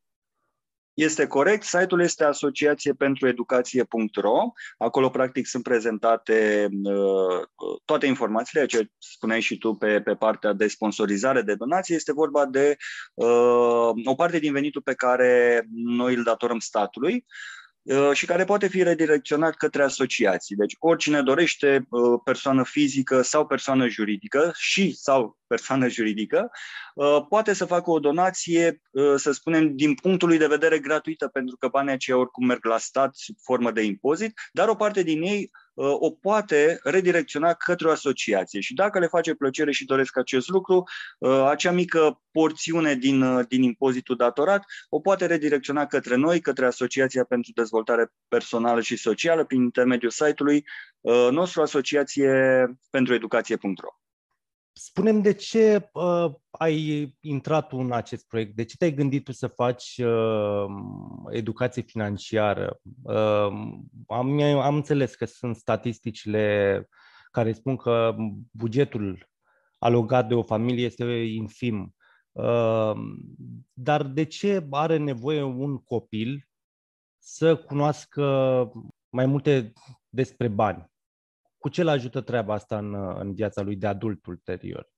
Este 0.94 1.26
corect. 1.26 1.62
Site-ul 1.62 2.00
este 2.00 2.24
asociație 2.24 2.92
pentru 2.92 3.28
educație.ro. 3.28 4.52
Acolo, 4.78 5.10
practic, 5.10 5.46
sunt 5.46 5.62
prezentate 5.62 6.68
uh, 6.82 7.42
toate 7.84 8.06
informațiile, 8.06 8.66
ce 8.66 8.88
spuneai 8.98 9.40
și 9.40 9.58
tu 9.58 9.74
pe, 9.74 10.00
pe 10.00 10.14
partea 10.14 10.52
de 10.52 10.68
sponsorizare 10.68 11.42
de 11.42 11.54
donații. 11.54 11.94
Este 11.94 12.12
vorba 12.12 12.46
de 12.46 12.76
uh, 13.14 13.90
o 14.04 14.14
parte 14.16 14.38
din 14.38 14.52
venitul 14.52 14.82
pe 14.82 14.94
care 14.94 15.64
noi 15.72 16.14
îl 16.14 16.22
datorăm 16.22 16.58
statului. 16.58 17.14
Uh, 17.14 17.63
și 18.12 18.26
care 18.26 18.44
poate 18.44 18.68
fi 18.68 18.82
redirecționat 18.82 19.54
către 19.54 19.82
asociații. 19.82 20.56
Deci 20.56 20.76
oricine 20.78 21.22
dorește 21.22 21.86
uh, 21.90 22.20
persoană 22.24 22.64
fizică 22.64 23.22
sau 23.22 23.46
persoană 23.46 23.88
juridică 23.88 24.52
și 24.56 24.96
sau 24.96 25.38
persoană 25.46 25.88
juridică, 25.88 26.50
uh, 26.94 27.26
poate 27.28 27.52
să 27.52 27.64
facă 27.64 27.90
o 27.90 27.98
donație, 27.98 28.80
să 29.16 29.32
spunem, 29.32 29.76
din 29.76 29.94
punctul 29.94 30.28
lui 30.28 30.38
de 30.38 30.46
vedere 30.46 30.78
gratuită, 30.78 31.28
pentru 31.28 31.56
că 31.56 31.68
banii 31.68 31.92
aceia 31.92 32.16
oricum 32.16 32.46
merg 32.46 32.64
la 32.64 32.78
stat 32.78 33.14
sub 33.14 33.36
formă 33.42 33.70
de 33.70 33.82
impozit, 33.82 34.40
dar 34.52 34.68
o 34.68 34.74
parte 34.74 35.02
din 35.02 35.22
ei 35.22 35.50
Uh, 35.54 35.63
o 35.75 36.11
poate 36.11 36.78
redirecționa 36.83 37.52
către 37.52 37.88
o 37.88 37.90
asociație. 37.90 38.61
Și 38.61 38.75
dacă 38.75 38.99
le 38.99 39.07
face 39.07 39.35
plăcere 39.35 39.73
și 39.73 39.85
doresc 39.85 40.16
acest 40.16 40.49
lucru, 40.49 40.85
uh, 41.19 41.45
acea 41.49 41.71
mică 41.71 42.23
porțiune 42.31 42.95
din, 42.95 43.23
uh, 43.23 43.47
din 43.49 43.62
impozitul 43.62 44.16
datorat 44.16 44.64
o 44.88 45.00
poate 45.00 45.26
redirecționa 45.26 45.87
către 45.87 46.16
noi, 46.16 46.40
către 46.40 46.66
Asociația 46.66 47.25
pentru 47.25 47.52
Dezvoltare 47.54 48.12
Personală 48.28 48.81
și 48.81 48.97
Socială, 48.97 49.45
prin 49.45 49.62
intermediul 49.62 50.11
site-ului 50.11 50.64
nostru, 51.31 51.62
Asociație 51.62 52.31
pentru 52.90 53.14
Educație.ro. 53.14 54.03
Spunem 54.76 55.23
de 55.23 55.33
ce 55.33 55.90
uh, 55.93 56.35
ai 56.50 57.16
intrat 57.21 57.73
în 57.73 57.93
acest 57.93 58.26
proiect, 58.26 58.54
de 58.57 58.64
ce 58.64 58.76
te-ai 58.76 58.95
gândit 58.95 59.25
tu 59.25 59.33
să 59.33 59.47
faci 59.47 59.99
uh, 59.99 60.64
educație 61.31 61.83
financiară? 61.83 62.81
Uh, 63.02 63.49
am, 64.07 64.40
am 64.40 64.75
înțeles 64.75 65.14
că 65.14 65.25
sunt 65.25 65.57
statisticile 65.57 66.88
care 67.31 67.52
spun 67.52 67.76
că 67.76 68.16
bugetul 68.50 69.28
alocat 69.78 70.28
de 70.28 70.35
o 70.35 70.43
familie 70.43 70.85
este 70.85 71.04
infim. 71.14 71.95
Uh, 72.33 72.93
dar 73.73 74.02
de 74.02 74.25
ce 74.25 74.66
are 74.71 74.97
nevoie 74.97 75.43
un 75.43 75.78
copil 75.78 76.49
să 77.19 77.57
cunoască 77.57 78.23
mai 79.09 79.26
multe 79.26 79.73
despre 80.09 80.49
bani? 80.49 80.93
Cu 81.64 81.71
ce 81.71 81.83
le 81.83 81.90
ajută 81.90 82.21
treaba 82.21 82.54
asta 82.54 82.78
în, 82.78 82.94
în 83.18 83.35
viața 83.35 83.62
lui 83.62 83.76
de 83.76 83.87
adult 83.87 84.26
ulterior? 84.26 84.88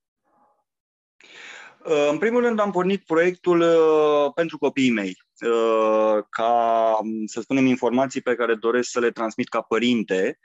Uh, 1.85 2.08
în 2.11 2.18
primul 2.18 2.40
rând 2.40 2.58
am 2.58 2.70
pornit 2.70 3.04
proiectul 3.04 3.61
uh, 3.61 4.32
pentru 4.35 4.58
copiii 4.58 4.90
mei, 4.90 5.16
uh, 5.40 6.25
ca, 6.28 6.99
să 7.26 7.40
spunem, 7.40 7.66
informații 7.66 8.20
pe 8.20 8.35
care 8.35 8.54
doresc 8.54 8.90
să 8.90 9.00
le 9.00 9.11
transmit 9.11 9.49
ca 9.49 9.61
părinte. 9.61 10.38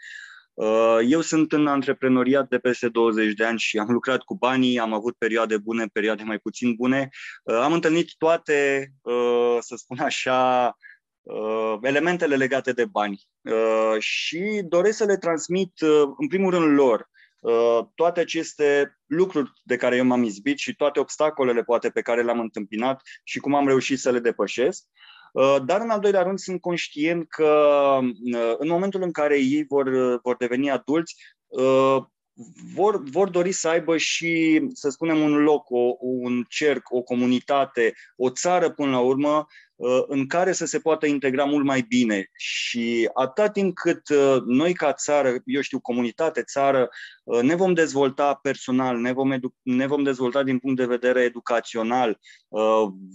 Eu 1.07 1.21
sunt 1.21 1.51
în 1.51 1.67
antreprenoriat 1.67 2.47
de 2.47 2.59
peste 2.59 2.89
20 2.89 3.33
de 3.33 3.45
ani 3.45 3.59
și 3.59 3.77
am 3.77 3.91
lucrat 3.91 4.21
cu 4.21 4.35
banii, 4.35 4.79
am 4.79 4.93
avut 4.93 5.15
perioade 5.17 5.57
bune, 5.57 5.85
perioade 5.93 6.23
mai 6.23 6.37
puțin 6.37 6.75
bune. 6.75 7.09
Am 7.43 7.73
întâlnit 7.73 8.15
toate, 8.17 8.91
să 9.59 9.75
spun 9.75 9.99
așa, 9.99 10.65
uh, 10.77 10.90
elementele 11.81 12.35
legate 12.35 12.71
de 12.71 12.85
bani 12.85 13.27
uh, 13.41 13.99
și 13.99 14.61
doresc 14.67 14.97
să 14.97 15.05
le 15.05 15.17
transmit, 15.17 15.81
uh, 15.81 16.13
în 16.17 16.27
primul 16.27 16.51
rând, 16.51 16.77
lor. 16.77 17.09
Uh, 17.39 17.79
toate 17.95 18.19
aceste 18.19 18.97
lucruri 19.05 19.51
de 19.63 19.75
care 19.75 19.95
eu 19.95 20.05
m-am 20.05 20.23
izbit 20.23 20.57
și 20.57 20.75
toate 20.75 20.99
obstacolele 20.99 21.63
poate 21.63 21.89
pe 21.89 22.01
care 22.01 22.23
le-am 22.23 22.39
întâmpinat 22.39 23.01
și 23.23 23.39
cum 23.39 23.55
am 23.55 23.67
reușit 23.67 23.99
să 23.99 24.11
le 24.11 24.19
depășesc. 24.19 24.83
Uh, 25.33 25.57
dar, 25.65 25.81
în 25.81 25.89
al 25.89 25.99
doilea 25.99 26.21
rând, 26.21 26.39
sunt 26.39 26.61
conștient 26.61 27.29
că 27.29 27.99
uh, 28.01 28.55
în 28.57 28.67
momentul 28.67 29.01
în 29.01 29.11
care 29.11 29.39
ei 29.39 29.65
vor, 29.67 29.89
vor 30.23 30.35
deveni 30.37 30.71
adulți, 30.71 31.15
vor, 32.73 33.03
vor 33.03 33.29
dori 33.29 33.51
să 33.51 33.67
aibă 33.67 33.97
și, 33.97 34.61
să 34.73 34.89
spunem, 34.89 35.21
un 35.21 35.43
loc, 35.43 35.69
o, 35.69 35.95
un 35.99 36.45
cerc, 36.49 36.91
o 36.91 37.01
comunitate, 37.01 37.93
o 38.15 38.29
țară 38.29 38.69
până 38.69 38.91
la 38.91 38.99
urmă, 38.99 39.47
Uh, 39.70 39.70
în 40.07 40.27
care 40.27 40.51
să 40.51 40.65
se 40.65 40.79
poată 40.79 41.05
integra 41.05 41.43
mult 41.43 41.65
mai 41.65 41.85
bine. 41.87 42.29
Și 42.35 43.09
atât 43.13 43.53
timp 43.53 43.75
cât 43.75 44.09
uh, 44.09 44.41
noi 44.45 44.73
ca 44.73 44.93
țară, 44.93 45.35
eu 45.45 45.61
știu, 45.61 45.79
comunitate, 45.79 46.43
țară, 46.43 46.89
uh, 47.23 47.41
ne 47.41 47.55
vom 47.55 47.73
dezvolta 47.73 48.39
personal, 48.41 48.97
ne 48.97 49.11
vom, 49.11 49.31
edu- 49.31 49.55
ne 49.61 49.87
vom 49.87 50.03
dezvolta 50.03 50.43
din 50.43 50.59
punct 50.59 50.77
de 50.77 50.85
vedere 50.85 51.21
educațional, 51.21 52.19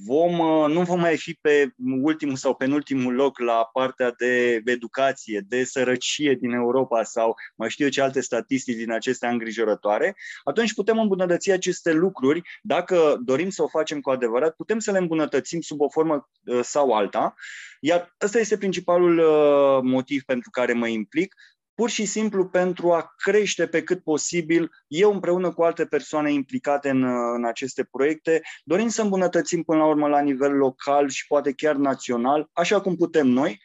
vom, 0.05 0.37
nu 0.73 0.83
vom 0.83 1.01
mai 1.01 1.17
fi 1.17 1.33
pe 1.41 1.71
ultimul 2.01 2.37
sau 2.37 2.55
penultimul 2.55 3.15
loc 3.15 3.39
la 3.39 3.69
partea 3.73 4.15
de 4.19 4.63
educație, 4.65 5.45
de 5.49 5.65
sărăcie 5.65 6.35
din 6.41 6.51
Europa 6.51 7.03
sau 7.03 7.35
mai 7.57 7.71
știu 7.71 7.85
eu 7.85 7.91
ce 7.91 8.03
alte 8.03 8.21
statistici 8.21 8.77
din 8.77 8.93
acestea 8.93 9.31
îngrijorătoare, 9.31 10.17
atunci 10.45 10.75
putem 10.75 10.99
îmbunătăți 10.99 11.51
aceste 11.51 11.93
lucruri. 11.93 12.43
Dacă 12.63 13.21
dorim 13.25 13.51
să 13.51 13.63
o 13.63 13.69
facem 13.69 14.01
cu 14.01 14.11
adevărat, 14.11 14.55
putem 14.55 14.79
să 14.79 14.91
le 14.91 14.99
îmbunătățim 14.99 15.61
sub 15.61 15.81
o 15.81 15.89
formă 15.89 16.29
Uh, 16.47 16.56
sau 16.63 16.93
alta. 16.93 17.35
Iar 17.81 18.15
ăsta 18.25 18.39
este 18.39 18.57
principalul 18.57 19.19
uh, 19.19 19.91
motiv 19.91 20.23
pentru 20.23 20.51
care 20.51 20.73
mă 20.73 20.87
implic, 20.89 21.35
pur 21.75 21.91
și 21.91 22.05
simplu 22.05 22.47
pentru 22.47 22.93
a 22.93 23.15
crește 23.17 23.67
pe 23.67 23.83
cât 23.83 24.03
posibil, 24.03 24.71
eu 24.87 25.13
împreună 25.13 25.53
cu 25.53 25.63
alte 25.63 25.87
persoane 25.87 26.33
implicate 26.33 26.89
în, 26.91 27.03
uh, 27.03 27.33
în 27.35 27.45
aceste 27.45 27.85
proiecte, 27.85 28.43
dorim 28.65 28.89
să 28.89 29.03
îmbunătățim 29.03 29.63
până 29.63 29.79
la 29.79 29.87
urmă 29.87 30.09
la 30.09 30.21
nivel 30.21 30.53
local 30.53 31.09
și 31.09 31.27
poate 31.27 31.53
chiar 31.53 31.75
național, 31.75 32.51
așa 32.53 32.81
cum 32.81 32.97
putem 32.97 33.27
noi, 33.27 33.61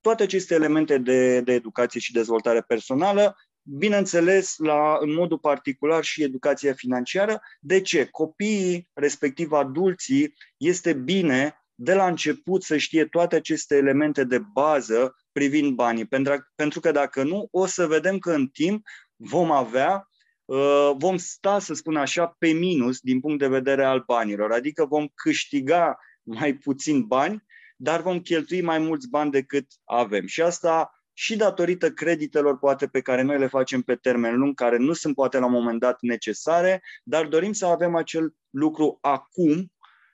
toate 0.00 0.22
aceste 0.22 0.54
elemente 0.54 0.98
de, 0.98 1.40
de 1.40 1.52
educație 1.52 2.00
și 2.00 2.12
dezvoltare 2.12 2.60
personală, 2.60 3.36
bineînțeles, 3.62 4.54
la, 4.56 4.96
în 5.00 5.14
modul 5.14 5.38
particular 5.38 6.04
și 6.04 6.22
educația 6.22 6.72
financiară. 6.72 7.40
De 7.60 7.80
ce? 7.80 8.04
Copiii, 8.04 8.88
respectiv 8.92 9.52
adulții, 9.52 10.34
este 10.56 10.92
bine 10.92 11.59
de 11.82 11.94
la 11.94 12.06
început 12.06 12.62
să 12.62 12.76
știe 12.76 13.04
toate 13.04 13.36
aceste 13.36 13.76
elemente 13.76 14.24
de 14.24 14.38
bază 14.38 15.16
privind 15.32 15.74
banii. 15.74 16.06
Pentru 16.54 16.80
că 16.80 16.90
dacă 16.90 17.22
nu, 17.22 17.48
o 17.50 17.66
să 17.66 17.86
vedem 17.86 18.18
că 18.18 18.32
în 18.32 18.46
timp 18.46 18.86
vom 19.16 19.50
avea 19.50 20.08
uh, 20.44 20.90
vom 20.96 21.16
sta, 21.16 21.58
să 21.58 21.74
spun 21.74 21.96
așa, 21.96 22.34
pe 22.38 22.48
minus 22.48 23.00
din 23.00 23.20
punct 23.20 23.38
de 23.38 23.48
vedere 23.48 23.84
al 23.84 24.02
banilor, 24.06 24.52
adică 24.52 24.84
vom 24.84 25.06
câștiga 25.14 25.98
mai 26.22 26.54
puțin 26.54 27.02
bani, 27.02 27.44
dar 27.76 28.02
vom 28.02 28.20
cheltui 28.20 28.62
mai 28.62 28.78
mulți 28.78 29.08
bani 29.08 29.30
decât 29.30 29.66
avem. 29.84 30.26
Și 30.26 30.42
asta 30.42 30.90
și 31.12 31.36
datorită 31.36 31.90
creditelor 31.90 32.58
poate 32.58 32.86
pe 32.86 33.00
care 33.00 33.22
noi 33.22 33.38
le 33.38 33.46
facem 33.46 33.82
pe 33.82 33.94
termen 33.94 34.38
lung, 34.38 34.54
care 34.54 34.76
nu 34.76 34.92
sunt 34.92 35.14
poate 35.14 35.38
la 35.38 35.46
un 35.46 35.52
moment 35.52 35.80
dat 35.80 36.00
necesare, 36.00 36.82
dar 37.04 37.26
dorim 37.26 37.52
să 37.52 37.66
avem 37.66 37.94
acel 37.94 38.34
lucru 38.50 38.98
acum, 39.00 39.72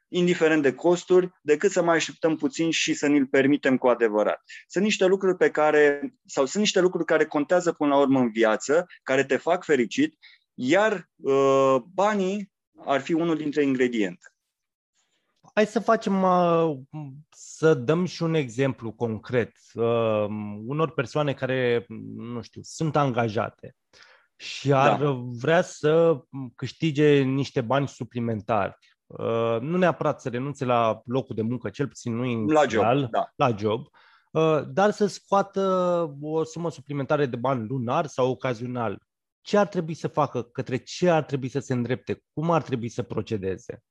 indiferent 0.09 0.63
de 0.63 0.75
costuri, 0.75 1.31
decât 1.43 1.71
să 1.71 1.83
mai 1.83 1.97
așteptăm 1.97 2.37
puțin 2.37 2.71
și 2.71 2.95
să 2.95 3.07
ni-l 3.07 3.27
permitem 3.27 3.77
cu 3.77 3.89
adevărat. 3.89 4.43
Sunt 4.67 4.85
niște 4.85 5.07
lucruri 5.07 5.37
pe 5.37 5.51
care, 5.51 6.15
sau 6.25 6.45
sunt 6.45 6.63
niște 6.63 6.81
lucruri 6.81 7.05
care 7.05 7.25
contează 7.25 7.73
până 7.73 7.95
la 7.95 8.01
urmă 8.01 8.21
în 8.21 8.31
viață, 8.31 8.87
care 9.03 9.25
te 9.25 9.37
fac 9.37 9.65
fericit, 9.65 10.19
iar 10.55 11.09
uh, 11.17 11.77
banii 11.95 12.53
ar 12.85 13.01
fi 13.01 13.13
unul 13.13 13.37
dintre 13.37 13.63
ingrediente. 13.63 14.31
Hai 15.55 15.67
să 15.67 15.81
facem, 15.81 16.23
uh, 16.23 16.79
să 17.31 17.75
dăm 17.75 18.05
și 18.05 18.23
un 18.23 18.35
exemplu 18.35 18.93
concret. 18.93 19.53
Uh, 19.75 20.27
unor 20.67 20.93
persoane 20.95 21.35
care, 21.35 21.87
nu 22.17 22.43
știu, 22.43 22.61
sunt 22.65 22.97
angajate 22.97 23.77
și 24.37 24.73
ar 24.73 25.01
da. 25.01 25.11
vrea 25.19 25.63
să 25.63 26.25
câștige 26.55 27.23
niște 27.23 27.61
bani 27.61 27.89
suplimentari. 27.89 28.77
Uh, 29.07 29.61
nu 29.61 29.77
neapărat 29.77 30.21
să 30.21 30.29
renunțe 30.29 30.65
la 30.65 31.01
locul 31.05 31.35
de 31.35 31.43
muncă, 31.43 31.71
cel 31.71 31.89
puțin 31.89 32.17
nu 32.17 32.25
inițial, 32.25 32.65
la 32.65 32.99
job, 32.99 33.11
da. 33.11 33.33
la 33.37 33.57
job 33.57 33.87
dar 34.69 34.91
să 34.91 35.07
scoată 35.07 35.61
o 36.21 36.45
sumă 36.45 36.71
suplimentară 36.71 37.27
de 37.27 37.37
bani 37.37 37.67
lunar 37.69 38.07
sau 38.07 38.31
ocazional. 38.31 39.03
Ce 39.41 39.57
ar 39.57 39.67
trebui 39.67 39.95
să 39.95 40.09
facă? 40.09 40.43
Către 40.43 40.77
ce 40.77 41.09
ar 41.09 41.25
trebui 41.25 41.49
să 41.49 41.59
se 41.59 41.73
îndrepte? 41.73 42.23
Cum 42.33 42.51
ar 42.51 42.63
trebui 42.63 42.89
să 42.89 43.03
procedeze? 43.03 43.83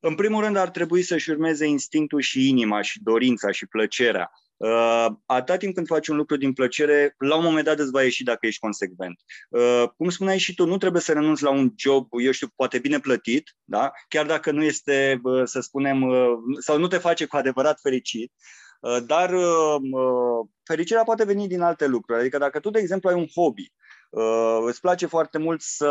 În 0.00 0.14
primul 0.14 0.42
rând 0.42 0.56
ar 0.56 0.70
trebui 0.70 1.02
să-și 1.02 1.30
urmeze 1.30 1.66
instinctul 1.66 2.20
și 2.20 2.48
inima 2.48 2.82
și 2.82 3.02
dorința 3.02 3.50
și 3.50 3.66
plăcerea. 3.66 4.30
Uh, 4.58 5.06
atâta 5.26 5.56
timp 5.56 5.74
când 5.74 5.86
faci 5.86 6.08
un 6.08 6.16
lucru 6.16 6.36
din 6.36 6.52
plăcere, 6.52 7.14
la 7.18 7.36
un 7.36 7.44
moment 7.44 7.64
dat 7.64 7.78
îți 7.78 7.90
va 7.90 8.02
ieși 8.02 8.22
dacă 8.22 8.46
ești 8.46 8.60
consecvent. 8.60 9.20
Uh, 9.48 9.84
cum 9.96 10.08
spuneai 10.08 10.38
și 10.38 10.54
tu, 10.54 10.66
nu 10.66 10.76
trebuie 10.76 11.02
să 11.02 11.12
renunți 11.12 11.42
la 11.42 11.50
un 11.50 11.72
job, 11.76 12.06
eu 12.10 12.30
știu, 12.30 12.48
poate 12.56 12.78
bine 12.78 12.98
plătit, 12.98 13.56
da? 13.64 13.92
chiar 14.08 14.26
dacă 14.26 14.50
nu 14.50 14.62
este, 14.62 15.20
uh, 15.22 15.42
să 15.44 15.60
spunem, 15.60 16.02
uh, 16.02 16.28
sau 16.58 16.78
nu 16.78 16.86
te 16.86 16.98
face 16.98 17.24
cu 17.26 17.36
adevărat 17.36 17.80
fericit, 17.80 18.32
uh, 18.80 18.98
dar 19.06 19.32
uh, 19.32 19.76
uh, 19.92 20.48
fericirea 20.64 21.02
poate 21.02 21.24
veni 21.24 21.48
din 21.48 21.60
alte 21.60 21.86
lucruri. 21.86 22.20
Adică 22.20 22.38
dacă 22.38 22.60
tu, 22.60 22.70
de 22.70 22.78
exemplu, 22.78 23.08
ai 23.08 23.14
un 23.14 23.26
hobby, 23.34 23.72
uh, 24.10 24.58
îți 24.66 24.80
place 24.80 25.06
foarte 25.06 25.38
mult 25.38 25.60
să, 25.60 25.90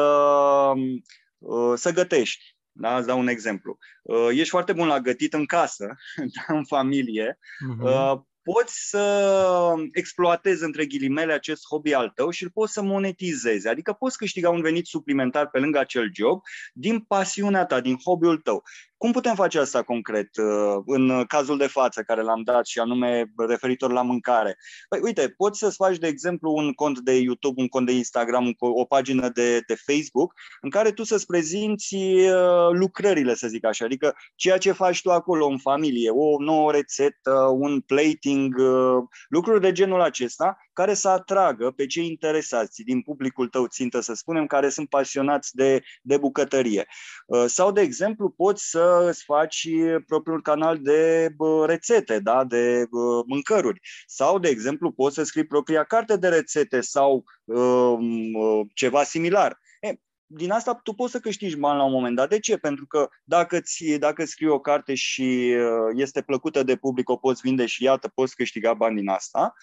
uh, 1.37 1.73
să 1.75 1.91
gătești, 1.91 2.55
da? 2.71 2.97
Îți 2.97 3.07
dau 3.07 3.19
un 3.19 3.27
exemplu. 3.27 3.77
Uh, 4.01 4.27
ești 4.31 4.49
foarte 4.49 4.73
bun 4.73 4.87
la 4.87 4.99
gătit 4.99 5.33
în 5.33 5.45
casă, 5.45 5.95
în 6.47 6.65
familie. 6.65 7.37
Uh-huh 7.73 8.35
poți 8.53 8.89
să 8.89 9.73
exploatezi 9.91 10.63
între 10.63 10.85
ghilimele 10.85 11.33
acest 11.33 11.65
hobby 11.69 11.93
al 11.93 12.11
tău 12.15 12.29
și 12.29 12.43
îl 12.43 12.49
poți 12.49 12.73
să 12.73 12.81
monetizezi. 12.81 13.67
Adică 13.67 13.93
poți 13.93 14.17
câștiga 14.17 14.49
un 14.49 14.61
venit 14.61 14.85
suplimentar 14.85 15.49
pe 15.49 15.59
lângă 15.59 15.79
acel 15.79 16.09
job 16.13 16.41
din 16.73 16.99
pasiunea 16.99 17.65
ta, 17.65 17.81
din 17.81 17.97
hobby-ul 18.03 18.37
tău. 18.37 18.63
Cum 18.97 19.11
putem 19.11 19.35
face 19.35 19.59
asta 19.59 19.83
concret 19.83 20.37
uh, 20.37 20.81
în 20.85 21.23
cazul 21.27 21.57
de 21.57 21.67
față 21.67 22.01
care 22.01 22.21
l-am 22.21 22.41
dat 22.43 22.65
și 22.65 22.79
anume 22.79 23.25
referitor 23.47 23.91
la 23.91 24.01
mâncare? 24.01 24.57
Păi 24.89 24.99
uite, 25.03 25.29
poți 25.29 25.59
să-ți 25.59 25.75
faci 25.75 25.97
de 25.97 26.07
exemplu 26.07 26.51
un 26.51 26.73
cont 26.73 26.99
de 26.99 27.17
YouTube, 27.17 27.61
un 27.61 27.67
cont 27.67 27.85
de 27.85 27.91
Instagram, 27.91 28.55
o 28.59 28.85
pagină 28.85 29.29
de, 29.29 29.59
de 29.59 29.75
Facebook 29.75 30.33
în 30.61 30.69
care 30.69 30.91
tu 30.91 31.03
să-ți 31.03 31.25
prezinți 31.25 31.95
uh, 31.95 32.69
lucrările, 32.71 33.35
să 33.35 33.47
zic 33.47 33.65
așa, 33.65 33.85
adică 33.85 34.15
ceea 34.35 34.57
ce 34.57 34.71
faci 34.71 35.01
tu 35.01 35.11
acolo 35.11 35.45
în 35.47 35.57
familie, 35.57 36.09
o 36.09 36.39
nouă 36.39 36.71
rețetă, 36.71 37.31
un 37.53 37.81
plating, 37.81 38.57
uh, 38.57 39.03
lucruri 39.29 39.61
de 39.61 39.71
genul 39.71 40.01
acesta 40.01 40.57
care 40.77 40.93
să 40.93 41.09
atragă 41.09 41.71
pe 41.71 41.85
cei 41.85 42.07
interesați 42.07 42.83
din 42.83 43.01
publicul 43.01 43.47
tău 43.47 43.65
țintă, 43.65 43.99
să 43.99 44.13
spunem, 44.13 44.45
care 44.45 44.69
sunt 44.69 44.89
pasionați 44.89 45.55
de, 45.55 45.81
de 46.01 46.17
bucătărie. 46.17 46.87
Sau, 47.45 47.71
de 47.71 47.81
exemplu, 47.81 48.29
poți 48.29 48.69
să 48.69 49.07
îți 49.09 49.23
faci 49.23 49.67
propriul 50.07 50.41
canal 50.41 50.77
de 50.81 51.29
rețete, 51.65 52.19
da? 52.19 52.43
de 52.43 52.85
mâncăruri. 53.27 53.79
Sau, 54.05 54.39
de 54.39 54.47
exemplu, 54.49 54.91
poți 54.91 55.15
să 55.15 55.23
scrii 55.23 55.45
propria 55.45 55.83
carte 55.83 56.17
de 56.17 56.27
rețete 56.27 56.81
sau 56.81 57.23
uh, 57.43 57.97
ceva 58.73 59.03
similar. 59.03 59.59
E, 60.27 60.35
din 60.35 60.51
asta 60.51 60.79
tu 60.83 60.93
poți 60.93 61.11
să 61.11 61.19
câștigi 61.19 61.57
bani 61.57 61.77
la 61.77 61.83
un 61.83 61.91
moment 61.91 62.15
dat. 62.15 62.29
De 62.29 62.39
ce? 62.39 62.57
Pentru 62.57 62.85
că 62.85 63.09
dacă, 63.23 63.59
ți, 63.59 63.97
dacă 63.99 64.25
scrii 64.25 64.47
o 64.47 64.59
carte 64.59 64.95
și 64.95 65.55
este 65.93 66.21
plăcută 66.21 66.63
de 66.63 66.75
public, 66.75 67.09
o 67.09 67.15
poți 67.15 67.41
vinde 67.41 67.65
și 67.65 67.83
iată, 67.83 68.07
poți 68.07 68.35
câștiga 68.35 68.73
bani 68.73 68.95
din 68.95 69.09
asta. 69.09 69.53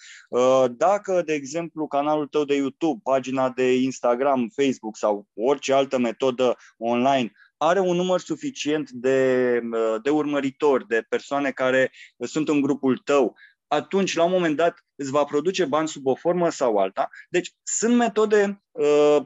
Dacă, 0.71 1.21
de 1.25 1.33
exemplu, 1.33 1.87
canalul 1.87 2.27
tău 2.27 2.45
de 2.45 2.55
YouTube, 2.55 2.99
pagina 3.03 3.49
de 3.49 3.73
Instagram, 3.73 4.51
Facebook 4.55 4.97
sau 4.97 5.27
orice 5.33 5.73
altă 5.73 5.97
metodă 5.97 6.57
online 6.77 7.31
are 7.57 7.79
un 7.79 7.95
număr 7.95 8.19
suficient 8.19 8.89
de, 8.89 9.59
de 10.03 10.09
urmăritori, 10.09 10.87
de 10.87 11.05
persoane 11.09 11.51
care 11.51 11.91
sunt 12.17 12.49
în 12.49 12.61
grupul 12.61 12.97
tău, 12.97 13.35
atunci, 13.67 14.15
la 14.15 14.23
un 14.23 14.31
moment 14.31 14.55
dat, 14.55 14.85
îți 14.95 15.11
va 15.11 15.23
produce 15.23 15.65
bani 15.65 15.87
sub 15.87 16.05
o 16.05 16.15
formă 16.15 16.49
sau 16.49 16.77
alta. 16.77 17.09
Deci, 17.29 17.51
sunt 17.63 17.95
metode 17.95 18.63
uh, 18.71 19.17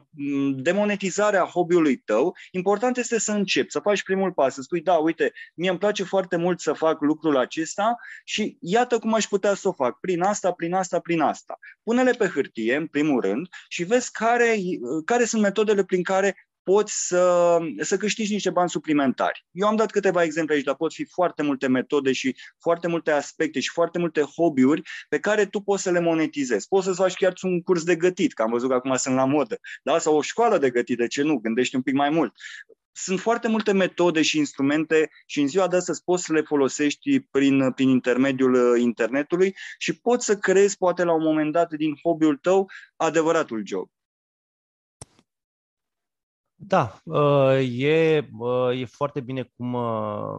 de 0.54 0.72
monetizare 0.72 1.36
a 1.36 1.44
hobby-ului 1.44 1.96
tău. 1.96 2.36
Important 2.50 2.96
este 2.96 3.18
să 3.18 3.32
începi, 3.32 3.70
să 3.70 3.78
faci 3.78 4.02
primul 4.02 4.32
pas, 4.32 4.54
să 4.54 4.62
spui, 4.62 4.80
da, 4.80 4.94
uite, 4.94 5.32
mie 5.54 5.70
îmi 5.70 5.78
place 5.78 6.04
foarte 6.04 6.36
mult 6.36 6.60
să 6.60 6.72
fac 6.72 7.00
lucrul 7.00 7.36
acesta 7.36 7.96
și 8.24 8.56
iată 8.60 8.98
cum 8.98 9.14
aș 9.14 9.24
putea 9.24 9.54
să 9.54 9.68
o 9.68 9.72
fac, 9.72 10.00
prin 10.00 10.22
asta, 10.22 10.52
prin 10.52 10.74
asta, 10.74 10.98
prin 11.00 11.20
asta. 11.20 11.58
Pune-le 11.82 12.12
pe 12.12 12.26
hârtie, 12.26 12.76
în 12.76 12.86
primul 12.86 13.20
rând, 13.20 13.48
și 13.68 13.84
vezi 13.84 14.10
care, 14.12 14.56
care 15.04 15.24
sunt 15.24 15.42
metodele 15.42 15.84
prin 15.84 16.02
care 16.02 16.49
poți 16.62 17.06
să, 17.06 17.56
să 17.80 17.96
câștigi 17.96 18.32
niște 18.32 18.50
bani 18.50 18.70
suplimentari. 18.70 19.46
Eu 19.50 19.66
am 19.66 19.76
dat 19.76 19.90
câteva 19.90 20.22
exemple 20.22 20.54
aici, 20.54 20.64
dar 20.64 20.74
pot 20.74 20.92
fi 20.92 21.04
foarte 21.04 21.42
multe 21.42 21.66
metode 21.66 22.12
și 22.12 22.36
foarte 22.58 22.88
multe 22.88 23.10
aspecte 23.10 23.60
și 23.60 23.70
foarte 23.72 23.98
multe 23.98 24.20
hobby-uri 24.20 24.82
pe 25.08 25.18
care 25.18 25.46
tu 25.46 25.60
poți 25.60 25.82
să 25.82 25.90
le 25.90 26.00
monetizezi. 26.00 26.68
Poți 26.68 26.84
să-ți 26.84 27.00
faci 27.00 27.14
chiar 27.14 27.32
un 27.42 27.62
curs 27.62 27.84
de 27.84 27.96
gătit, 27.96 28.32
că 28.32 28.42
am 28.42 28.50
văzut 28.50 28.68
că 28.68 28.74
acum 28.74 28.96
sunt 28.96 29.14
la 29.14 29.24
modă, 29.24 29.58
da? 29.82 29.98
sau 29.98 30.16
o 30.16 30.22
școală 30.22 30.58
de 30.58 30.70
gătit, 30.70 30.96
de 30.96 31.06
ce 31.06 31.22
nu? 31.22 31.36
Gândești 31.36 31.76
un 31.76 31.82
pic 31.82 31.94
mai 31.94 32.10
mult 32.10 32.32
sunt 32.92 33.20
foarte 33.20 33.48
multe 33.48 33.72
metode 33.72 34.22
și 34.22 34.38
instrumente 34.38 35.10
și 35.26 35.40
în 35.40 35.48
ziua 35.48 35.68
de 35.68 35.76
astăzi 35.76 36.02
poți 36.04 36.24
să 36.24 36.32
le 36.32 36.40
folosești 36.40 37.20
prin, 37.20 37.72
prin 37.72 37.88
intermediul 37.88 38.54
uh, 38.54 38.80
internetului 38.80 39.56
și 39.78 40.00
poți 40.00 40.24
să 40.24 40.36
creezi, 40.36 40.76
poate 40.76 41.04
la 41.04 41.12
un 41.12 41.22
moment 41.22 41.52
dat, 41.52 41.72
din 41.72 41.94
hobby-ul 42.02 42.36
tău, 42.36 42.70
adevăratul 42.96 43.62
job. 43.66 43.88
Da, 46.62 47.00
uh, 47.04 47.58
e, 47.78 48.28
uh, 48.38 48.80
e 48.80 48.84
foarte 48.84 49.20
bine 49.20 49.42
cum, 49.56 49.74
uh, 49.74 50.38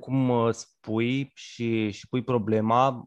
cum 0.00 0.50
spui 0.52 1.30
și, 1.34 1.90
și 1.90 2.08
pui 2.08 2.22
problema 2.22 3.06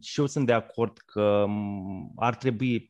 și 0.00 0.20
eu 0.20 0.26
sunt 0.26 0.46
de 0.46 0.52
acord 0.52 0.98
că 1.06 1.22
um, 1.22 2.12
ar 2.16 2.34
trebui, 2.34 2.86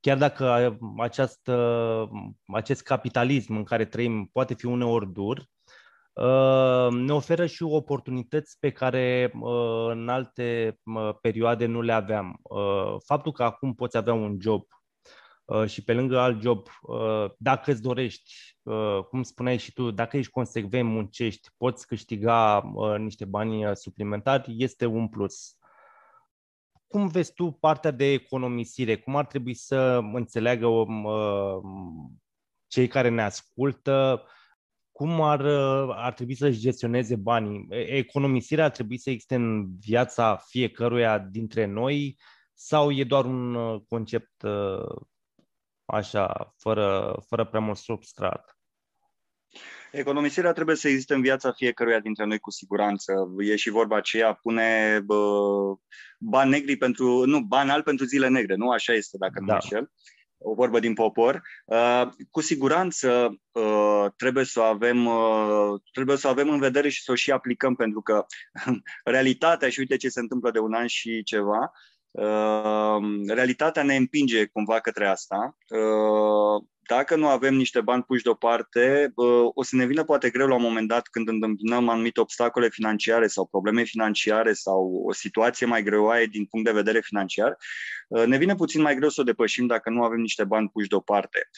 chiar 0.00 0.18
dacă 0.18 0.78
această, 0.98 2.08
acest 2.46 2.82
capitalism 2.82 3.56
în 3.56 3.64
care 3.64 3.84
trăim 3.84 4.30
poate 4.32 4.54
fi 4.54 4.66
uneori 4.66 5.12
dur, 5.12 5.44
ne 6.90 7.12
oferă 7.12 7.46
și 7.46 7.62
oportunități 7.62 8.56
pe 8.60 8.70
care 8.70 9.32
în 9.88 10.08
alte 10.08 10.78
perioade 11.20 11.66
nu 11.66 11.80
le 11.80 11.92
aveam. 11.92 12.40
Faptul 13.06 13.32
că 13.32 13.42
acum 13.42 13.74
poți 13.74 13.96
avea 13.96 14.12
un 14.12 14.36
job 14.40 14.62
Uh, 14.62 14.77
și 15.66 15.84
pe 15.84 15.92
lângă 15.92 16.18
alt 16.18 16.42
job, 16.42 16.66
uh, 16.82 17.30
dacă 17.38 17.70
îți 17.70 17.82
dorești, 17.82 18.32
uh, 18.62 18.98
cum 19.08 19.22
spuneai 19.22 19.58
și 19.58 19.72
tu, 19.72 19.90
dacă 19.90 20.16
ești 20.16 20.30
consecvent, 20.30 20.88
muncești, 20.88 21.48
poți 21.56 21.86
câștiga 21.86 22.62
niște 22.98 23.24
bani 23.24 23.76
suplimentari, 23.76 24.54
este 24.56 24.86
un 24.86 25.08
plus. 25.08 25.56
Cum 26.86 27.06
vezi 27.06 27.32
tu 27.32 27.50
partea 27.50 27.90
de 27.90 28.12
economisire? 28.12 28.96
Cum 28.96 29.16
ar 29.16 29.26
trebui 29.26 29.54
să 29.54 30.00
înțeleagă 30.12 30.66
cei 32.66 32.88
care 32.88 33.08
ne 33.08 33.22
ascultă? 33.22 34.24
Cum 34.92 35.20
ar, 35.20 35.40
ar 35.90 36.12
trebui 36.12 36.34
să-și 36.34 36.60
gestioneze 36.60 37.16
banii? 37.16 37.66
Economisirea 37.70 38.64
ar 38.64 38.70
trebui 38.70 38.98
să 38.98 39.10
existe 39.10 39.34
în 39.34 39.76
viața 39.78 40.36
fiecăruia 40.36 41.18
dintre 41.18 41.64
noi 41.64 42.18
sau 42.54 42.90
e 42.90 43.04
doar 43.04 43.24
un 43.24 43.54
concept 43.88 44.44
așa, 45.88 46.54
fără, 46.56 47.18
fără 47.26 47.44
prea 47.44 47.60
mult 47.60 47.76
substrat. 47.76 48.58
Economisirea 49.92 50.52
trebuie 50.52 50.76
să 50.76 50.88
existe 50.88 51.14
în 51.14 51.20
viața 51.20 51.52
fiecăruia 51.52 52.00
dintre 52.00 52.24
noi 52.24 52.38
cu 52.38 52.50
siguranță. 52.50 53.12
E 53.38 53.56
și 53.56 53.70
vorba 53.70 53.96
aceea, 53.96 54.32
pune 54.32 55.00
bă, 55.04 55.16
bani 56.18 56.50
negri 56.50 56.76
pentru, 56.76 57.24
nu, 57.24 57.40
bani 57.40 57.70
albi 57.70 57.84
pentru 57.84 58.04
zile 58.04 58.28
negre, 58.28 58.54
nu 58.54 58.70
așa 58.70 58.92
este, 58.92 59.16
dacă 59.20 59.34
da. 59.36 59.44
nu 59.44 59.52
înșel. 59.52 59.90
O 60.38 60.54
vorbă 60.54 60.80
din 60.80 60.94
popor. 60.94 61.42
Uh, 61.64 62.08
cu 62.30 62.40
siguranță 62.40 63.38
uh, 63.52 64.06
trebuie 64.16 64.44
să 64.44 64.60
avem 64.60 65.06
uh, 65.06 65.80
trebuie 65.92 66.16
să 66.16 66.28
avem 66.28 66.50
în 66.50 66.58
vedere 66.58 66.88
și 66.88 67.02
să 67.02 67.12
o 67.12 67.14
și 67.14 67.30
aplicăm, 67.30 67.74
pentru 67.74 68.00
că 68.00 68.26
realitatea, 69.04 69.68
și 69.68 69.78
uite 69.78 69.96
ce 69.96 70.08
se 70.08 70.20
întâmplă 70.20 70.50
de 70.50 70.58
un 70.58 70.74
an 70.74 70.86
și 70.86 71.22
ceva, 71.22 71.58
uh, 71.58 71.97
realitatea 73.26 73.82
ne 73.82 73.96
împinge 73.96 74.46
cumva 74.46 74.80
către 74.80 75.06
asta. 75.06 75.56
Uh, 75.68 76.66
dacă 76.88 77.16
nu 77.16 77.28
avem 77.28 77.54
niște 77.54 77.80
bani 77.80 78.02
puși 78.02 78.22
deoparte, 78.22 79.12
o 79.54 79.62
să 79.62 79.76
ne 79.76 79.86
vină 79.86 80.04
poate 80.04 80.30
greu 80.30 80.46
la 80.46 80.54
un 80.54 80.62
moment 80.62 80.88
dat 80.88 81.08
când 81.08 81.28
întâmpinăm 81.28 81.88
anumite 81.88 82.20
obstacole 82.20 82.68
financiare 82.68 83.26
sau 83.26 83.46
probleme 83.46 83.82
financiare 83.82 84.52
sau 84.52 85.02
o 85.06 85.12
situație 85.12 85.66
mai 85.66 85.82
greoaie 85.82 86.26
din 86.26 86.44
punct 86.44 86.66
de 86.66 86.72
vedere 86.72 87.00
financiar, 87.00 87.56
ne 88.26 88.36
vine 88.36 88.54
puțin 88.54 88.80
mai 88.80 88.94
greu 88.94 89.08
să 89.08 89.20
o 89.20 89.24
depășim 89.24 89.66
dacă 89.66 89.90
nu 89.90 90.02
avem 90.02 90.20
niște 90.20 90.44
bani 90.44 90.68
puși 90.68 90.88
deoparte. 90.88 91.48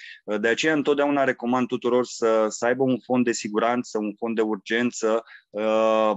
De 0.40 0.48
aceea 0.48 0.72
întotdeauna 0.72 1.24
recomand 1.24 1.66
tuturor 1.66 2.04
să, 2.04 2.46
să 2.48 2.66
aibă 2.66 2.82
un 2.82 2.98
fond 2.98 3.24
de 3.24 3.32
siguranță, 3.32 3.98
un 3.98 4.14
fond 4.18 4.34
de 4.36 4.42
urgență, 4.42 5.24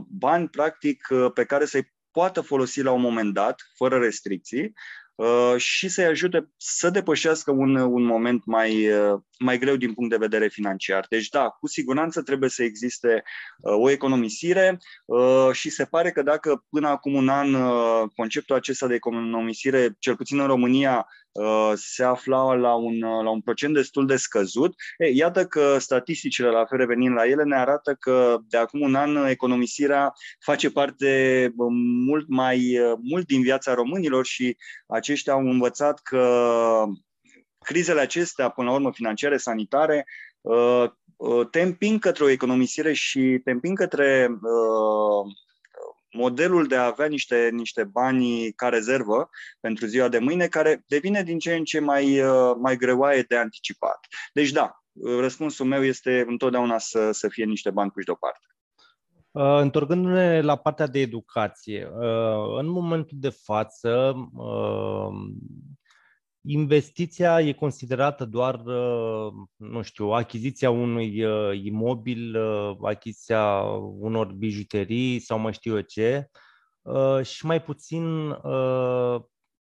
bani 0.08 0.48
practic 0.48 1.08
pe 1.34 1.46
care 1.46 1.66
să-i 1.66 1.93
poată 2.14 2.42
folosi 2.42 2.82
la 2.82 2.92
un 2.92 3.02
moment 3.02 3.34
dat, 3.34 3.62
fără 3.76 3.98
restricții, 3.98 4.74
Uh, 5.16 5.54
și 5.58 5.90
să-i 5.90 6.06
ajute 6.06 6.50
să 6.58 6.90
depășească 6.90 7.52
un, 7.52 7.76
un 7.76 8.04
moment 8.04 8.46
mai, 8.46 8.92
uh, 8.92 9.20
mai 9.40 9.58
greu 9.58 9.76
din 9.76 9.94
punct 9.94 10.10
de 10.10 10.18
vedere 10.18 10.48
financiar. 10.48 11.06
Deci, 11.10 11.30
da, 11.30 11.50
cu 11.50 11.68
siguranță 11.68 12.22
trebuie 12.22 12.50
să 12.50 12.64
existe 12.64 13.24
uh, 13.58 13.74
o 13.74 13.90
economisire 13.90 14.78
și 15.52 15.70
se 15.70 15.86
pare 15.86 16.12
că 16.12 16.22
dacă 16.22 16.66
până 16.70 16.88
acum 16.88 17.14
un 17.14 17.30
an 17.30 17.56
conceptul 18.16 18.56
acesta 18.56 18.88
de 18.88 18.94
economisire, 18.94 19.96
cel 20.00 20.16
puțin 20.16 20.40
în 20.40 20.48
România, 20.48 21.08
se 21.76 22.04
afla 22.04 22.54
la 22.54 22.74
un, 22.74 23.00
la 23.00 23.30
un 23.30 23.42
procent 23.42 23.74
destul 23.74 24.06
de 24.06 24.16
scăzut. 24.16 24.76
E, 24.98 25.08
iată 25.08 25.46
că 25.46 25.78
statisticile, 25.80 26.48
la 26.48 26.66
fel 26.66 26.78
revenind 26.78 27.16
la 27.16 27.28
ele, 27.28 27.44
ne 27.44 27.56
arată 27.56 27.96
că 28.00 28.38
de 28.48 28.58
acum 28.58 28.82
un 28.82 28.96
an 28.96 29.16
economisirea 29.28 30.14
face 30.40 30.72
parte 30.72 31.52
mult 32.06 32.26
mai 32.28 32.80
mult 33.02 33.26
din 33.26 33.42
viața 33.42 33.74
românilor 33.74 34.26
și 34.26 34.58
aceștia 34.88 35.34
au 35.34 35.40
învățat 35.40 36.00
că 36.00 36.84
crizele 37.60 38.00
acestea, 38.00 38.50
până 38.50 38.70
la 38.70 38.76
urmă 38.76 38.92
financiare, 38.94 39.38
sanitare, 39.38 40.06
te 41.52 41.62
împing 41.62 42.00
către 42.00 42.24
o 42.24 42.30
economisire 42.30 42.94
și 42.94 43.40
te 43.44 43.52
împing 43.52 43.78
către 43.78 44.30
modelul 46.14 46.68
de 46.68 46.76
a 46.76 46.86
avea 46.86 47.06
niște, 47.06 47.50
niște 47.52 47.84
bani 47.84 48.52
ca 48.52 48.70
rezervă 48.70 49.30
pentru 49.60 49.86
ziua 49.86 50.08
de 50.08 50.20
mâine, 50.20 50.48
care 50.48 50.84
devine 50.88 51.24
din 51.24 51.40
ce 51.40 51.56
în 51.56 51.64
ce 51.64 51.80
mai, 51.80 52.22
uh, 52.22 52.56
mai 52.62 52.76
greoaie 52.76 53.22
de 53.22 53.38
anticipat. 53.38 54.00
Deci 54.34 54.52
da, 54.52 54.84
răspunsul 55.20 55.66
meu 55.66 55.84
este 55.84 56.26
întotdeauna 56.28 56.78
să, 56.78 57.12
să 57.12 57.28
fie 57.28 57.46
niște 57.46 57.70
bani 57.70 57.92
puși 57.92 58.06
deoparte. 58.06 58.48
Uh, 59.32 59.60
întorcându-ne 59.62 60.42
la 60.42 60.56
partea 60.56 60.88
de 60.88 61.00
educație, 61.00 61.92
uh, 61.96 62.60
în 62.60 62.70
momentul 62.70 63.18
de 63.20 63.30
față, 63.30 64.16
investiția 66.46 67.42
e 67.42 67.54
considerată 67.54 68.26
doar, 68.26 68.56
uh, 68.66 69.34
nu 69.56 69.82
știu, 69.82 70.10
achiziția 70.10 70.70
unui 70.70 71.24
uh, 71.24 71.64
imobil, 71.64 72.36
uh, 72.36 72.78
achiziția 72.82 73.62
unor 74.00 74.34
bijuterii 74.34 75.20
sau 75.20 75.40
mai 75.40 75.54
știu 75.54 75.76
eu 75.76 75.82
ce, 75.82 76.30
și 77.24 77.46
mai 77.46 77.64
puțin 77.64 78.36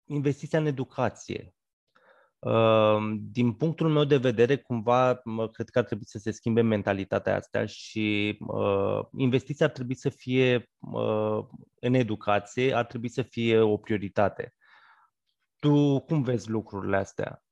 investiția 0.06 0.60
în 0.60 0.66
educație. 0.66 1.54
Din 3.32 3.54
punctul 3.54 3.90
meu 3.90 4.04
de 4.04 4.18
vedere, 4.18 4.58
cumva, 4.58 5.22
cred 5.52 5.70
că 5.70 5.80
ar 5.80 5.86
trebui 5.86 6.06
să 6.06 6.18
se 6.18 6.32
schimbe 6.32 6.62
mentalitatea 6.62 7.36
asta 7.36 7.66
și 7.66 8.38
investiția 9.18 9.66
ar 9.66 9.72
trebui 9.72 9.96
să 9.96 10.10
fie 10.10 10.70
în 11.80 11.94
educație, 11.94 12.74
ar 12.74 12.86
trebui 12.86 13.10
să 13.10 13.22
fie 13.22 13.60
o 13.60 13.78
prioritate 13.78 14.54
tu 15.66 16.00
cum 16.00 16.24
vezi 16.24 16.50
lucrurile 16.50 16.98
astea? 16.98 17.44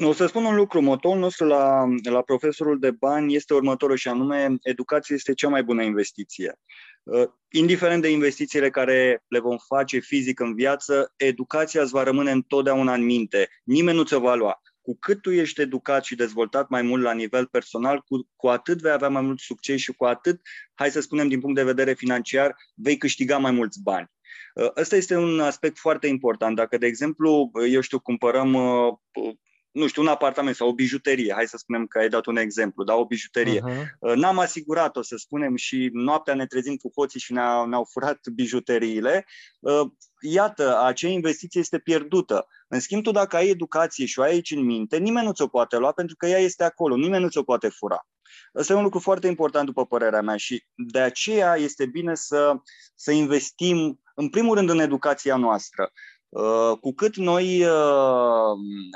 O 0.00 0.12
să 0.12 0.26
spun 0.26 0.44
un 0.44 0.54
lucru, 0.54 0.80
motorul 0.80 1.18
nostru 1.18 1.46
la, 1.46 1.84
la 2.10 2.22
profesorul 2.22 2.78
de 2.78 2.90
bani 2.90 3.34
este 3.34 3.54
următorul 3.54 3.96
și 3.96 4.08
anume, 4.08 4.54
educația 4.62 5.14
este 5.14 5.34
cea 5.34 5.48
mai 5.48 5.62
bună 5.62 5.82
investiție. 5.82 6.58
Uh, 7.02 7.28
indiferent 7.48 8.02
de 8.02 8.10
investițiile 8.10 8.70
care 8.70 9.24
le 9.28 9.38
vom 9.38 9.56
face 9.66 9.98
fizic 9.98 10.40
în 10.40 10.54
viață, 10.54 11.12
educația 11.16 11.82
îți 11.82 11.92
va 11.92 12.02
rămâne 12.02 12.30
întotdeauna 12.30 12.94
în 12.94 13.04
minte. 13.04 13.48
Nimeni 13.64 13.96
nu 13.96 14.04
ți-o 14.04 14.20
va 14.20 14.34
lua. 14.34 14.60
Cu 14.80 14.96
cât 14.98 15.22
tu 15.22 15.30
ești 15.30 15.60
educat 15.60 16.04
și 16.04 16.14
dezvoltat 16.14 16.68
mai 16.68 16.82
mult 16.82 17.02
la 17.02 17.12
nivel 17.12 17.46
personal, 17.46 18.00
cu, 18.00 18.28
cu 18.36 18.48
atât 18.48 18.80
vei 18.80 18.92
avea 18.92 19.08
mai 19.08 19.22
mult 19.22 19.38
succes 19.38 19.80
și 19.80 19.92
cu 19.92 20.04
atât, 20.04 20.40
hai 20.74 20.90
să 20.90 21.00
spunem 21.00 21.28
din 21.28 21.40
punct 21.40 21.56
de 21.56 21.64
vedere 21.64 21.92
financiar, 21.92 22.56
vei 22.74 22.96
câștiga 22.96 23.38
mai 23.38 23.50
mulți 23.50 23.82
bani. 23.82 24.14
Uh, 24.56 24.70
ăsta 24.76 24.96
este 24.96 25.16
un 25.16 25.40
aspect 25.40 25.78
foarte 25.78 26.06
important. 26.06 26.56
Dacă, 26.56 26.78
de 26.78 26.86
exemplu, 26.86 27.50
eu 27.70 27.80
știu, 27.80 28.00
cumpărăm 28.00 28.54
uh, 28.54 29.34
nu 29.76 29.86
știu, 29.86 30.02
un 30.02 30.08
apartament 30.08 30.56
sau 30.56 30.68
o 30.68 30.74
bijuterie, 30.74 31.32
hai 31.34 31.46
să 31.46 31.56
spunem 31.56 31.86
că 31.86 31.98
ai 31.98 32.08
dat 32.08 32.26
un 32.26 32.36
exemplu, 32.36 32.84
da, 32.84 32.94
o 32.94 33.06
bijuterie. 33.06 33.60
Uh-huh. 33.60 34.14
N-am 34.14 34.38
asigurat-o, 34.38 35.02
să 35.02 35.16
spunem, 35.16 35.56
și 35.56 35.90
noaptea 35.92 36.34
ne 36.34 36.46
trezim 36.46 36.76
cu 36.76 36.90
hoții 36.94 37.20
și 37.20 37.32
ne-au, 37.32 37.66
ne-au 37.66 37.88
furat 37.92 38.18
bijuteriile. 38.34 39.26
Uh, 39.60 39.90
iată, 40.20 40.80
acea 40.82 41.08
investiție 41.08 41.60
este 41.60 41.78
pierdută. 41.78 42.46
În 42.68 42.80
schimb, 42.80 43.02
tu 43.02 43.10
dacă 43.10 43.36
ai 43.36 43.48
educație 43.48 44.06
și 44.06 44.18
o 44.18 44.22
ai 44.22 44.30
aici 44.30 44.50
în 44.50 44.64
minte, 44.64 44.98
nimeni 44.98 45.26
nu 45.26 45.32
ți-o 45.32 45.46
poate 45.46 45.76
lua 45.76 45.92
pentru 45.92 46.16
că 46.16 46.26
ea 46.26 46.38
este 46.38 46.64
acolo, 46.64 46.96
nimeni 46.96 47.22
nu 47.22 47.28
ți-o 47.28 47.42
poate 47.42 47.68
fura. 47.68 48.06
Asta 48.52 48.72
e 48.72 48.76
un 48.76 48.82
lucru 48.82 48.98
foarte 48.98 49.26
important, 49.26 49.66
după 49.66 49.86
părerea 49.86 50.20
mea, 50.20 50.36
și 50.36 50.64
de 50.74 51.00
aceea 51.00 51.56
este 51.56 51.86
bine 51.86 52.14
să, 52.14 52.54
să 52.94 53.10
investim, 53.12 54.00
în 54.14 54.28
primul 54.28 54.54
rând, 54.54 54.70
în 54.70 54.78
educația 54.78 55.36
noastră. 55.36 55.92
Uh, 56.28 56.78
cu 56.80 56.94
cât 56.94 57.16
noi, 57.16 57.64
uh, 57.64 58.50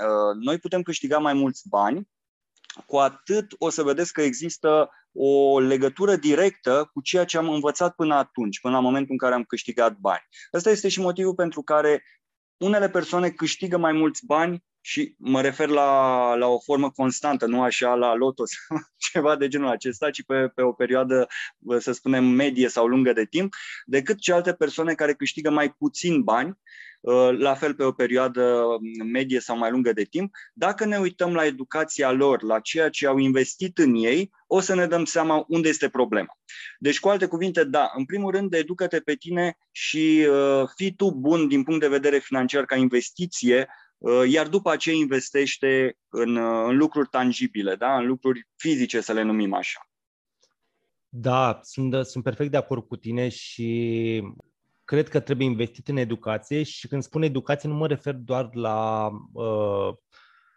uh, 0.07 0.35
noi 0.41 0.59
putem 0.59 0.83
câștiga 0.83 1.19
mai 1.19 1.33
mulți 1.33 1.69
bani, 1.69 2.09
cu 2.87 2.97
atât 2.97 3.47
o 3.59 3.71
să 3.71 3.83
vedeți 3.83 4.13
că 4.13 4.23
există 4.23 4.91
o 5.13 5.59
legătură 5.61 6.17
directă 6.17 6.91
cu 6.93 7.01
ceea 7.01 7.25
ce 7.25 7.39
am 7.39 7.49
învățat 7.49 7.95
până 7.95 8.15
atunci, 8.15 8.61
până 8.61 8.75
la 8.75 8.81
momentul 8.81 9.11
în 9.11 9.19
care 9.19 9.35
am 9.35 9.45
câștigat 9.45 9.97
bani. 9.97 10.23
Ăsta 10.53 10.71
este 10.71 10.89
și 10.89 11.01
motivul 11.01 11.35
pentru 11.35 11.63
care 11.63 12.03
unele 12.57 12.91
persoane 12.91 13.31
câștigă 13.31 13.77
mai 13.77 13.93
mulți 13.93 14.27
bani 14.27 14.65
și 14.81 15.15
mă 15.19 15.41
refer 15.41 15.69
la, 15.69 16.35
la 16.35 16.47
o 16.47 16.59
formă 16.59 16.91
constantă, 16.91 17.47
nu 17.47 17.63
așa 17.63 17.95
la 17.95 18.15
lotos, 18.15 18.51
ceva 19.13 19.37
de 19.37 19.49
genul 19.49 19.69
acesta, 19.69 20.11
ci 20.11 20.23
pe, 20.25 20.49
pe 20.55 20.63
o 20.63 20.73
perioadă, 20.73 21.27
să 21.79 21.93
spunem, 21.93 22.25
medie 22.25 22.69
sau 22.69 22.87
lungă 22.87 23.13
de 23.13 23.25
timp, 23.25 23.55
decât 23.85 24.19
ce 24.19 24.33
alte 24.33 24.53
persoane 24.53 24.95
care 24.95 25.15
câștigă 25.15 25.51
mai 25.51 25.71
puțin 25.71 26.23
bani 26.23 26.59
Uh, 27.01 27.39
la 27.39 27.55
fel 27.55 27.75
pe 27.75 27.83
o 27.83 27.93
perioadă 27.93 28.67
medie 29.13 29.41
sau 29.41 29.59
mai 29.59 29.71
lungă 29.71 29.93
de 29.93 30.03
timp, 30.05 30.35
dacă 30.55 30.85
ne 30.85 30.99
uităm 30.99 31.35
la 31.35 31.45
educația 31.45 32.11
lor, 32.11 32.43
la 32.43 32.61
ceea 32.61 32.89
ce 32.89 33.07
au 33.07 33.19
investit 33.19 33.79
în 33.79 33.95
ei, 33.95 34.31
o 34.47 34.61
să 34.61 34.75
ne 34.75 34.87
dăm 34.87 35.05
seama 35.05 35.45
unde 35.49 35.69
este 35.69 35.89
problema. 35.89 36.39
Deci, 36.79 37.01
cu 37.01 37.09
alte 37.09 37.27
cuvinte, 37.27 37.65
da, 37.65 37.91
în 37.97 38.05
primul 38.05 38.31
rând, 38.31 38.55
educă-te 38.55 39.01
pe 39.01 39.15
tine 39.15 39.57
și 39.71 40.27
uh, 40.31 40.69
fii 40.77 40.95
tu 40.95 41.11
bun 41.13 41.49
din 41.49 41.63
punct 41.63 41.81
de 41.81 41.89
vedere 41.89 42.19
financiar 42.19 42.65
ca 42.65 42.77
investiție, 42.77 43.59
uh, 43.59 43.90
iar 44.29 44.49
după 44.49 44.71
aceea 44.71 44.97
investește 44.97 45.99
în, 46.09 46.37
uh, 46.37 46.65
în 46.69 46.77
lucruri 46.77 47.09
tangibile, 47.09 47.77
da? 47.77 47.97
în 47.97 48.07
lucruri 48.07 48.49
fizice, 48.57 49.01
să 49.01 49.13
le 49.13 49.23
numim 49.23 49.55
așa. 49.55 49.91
Da, 51.09 51.61
sunt, 51.63 52.07
sunt 52.07 52.25
perfect 52.25 52.51
de 52.51 52.57
acord 52.57 52.87
cu 52.87 52.97
tine 52.97 53.29
și 53.29 54.23
cred 54.85 55.09
că 55.09 55.21
trebuie 55.21 55.47
investit 55.47 55.89
în 55.89 55.97
educație 55.97 56.63
și 56.63 56.89
când 56.89 57.03
spun 57.03 57.23
educație 57.23 57.69
nu 57.69 57.75
mă 57.75 57.87
refer 57.87 58.15
doar 58.15 58.49
la 58.53 59.11
uh, 59.33 59.95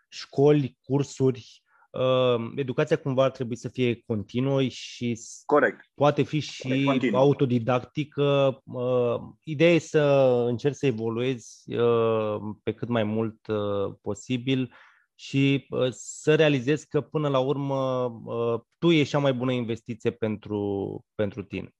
școli, 0.09 0.77
cursuri. 0.83 1.62
Uh, 1.99 2.51
educația 2.55 2.97
cumva 2.97 3.23
ar 3.23 3.31
trebui 3.31 3.55
să 3.55 3.69
fie 3.69 4.01
continuă 4.05 4.63
și 4.67 5.19
Corect. 5.45 5.91
poate 5.93 6.23
fi 6.23 6.39
și 6.39 6.83
Continuu. 6.83 7.19
autodidactică. 7.19 8.61
Uh, 8.65 9.15
ideea 9.43 9.73
e 9.73 9.77
să 9.79 10.01
încerci 10.47 10.75
să 10.75 10.85
evoluezi 10.85 11.75
uh, 11.75 12.37
pe 12.63 12.73
cât 12.73 12.87
mai 12.87 13.03
mult 13.03 13.47
uh, 13.47 13.95
posibil 14.01 14.73
și 15.15 15.67
uh, 15.69 15.87
să 15.91 16.35
realizezi 16.35 16.87
că 16.87 17.01
până 17.01 17.29
la 17.29 17.39
urmă 17.39 18.03
uh, 18.25 18.59
tu 18.77 18.91
ești 18.91 19.09
cea 19.09 19.19
mai 19.19 19.33
bună 19.33 19.51
investiție 19.51 20.11
pentru, 20.11 21.05
pentru 21.15 21.43
tine. 21.43 21.75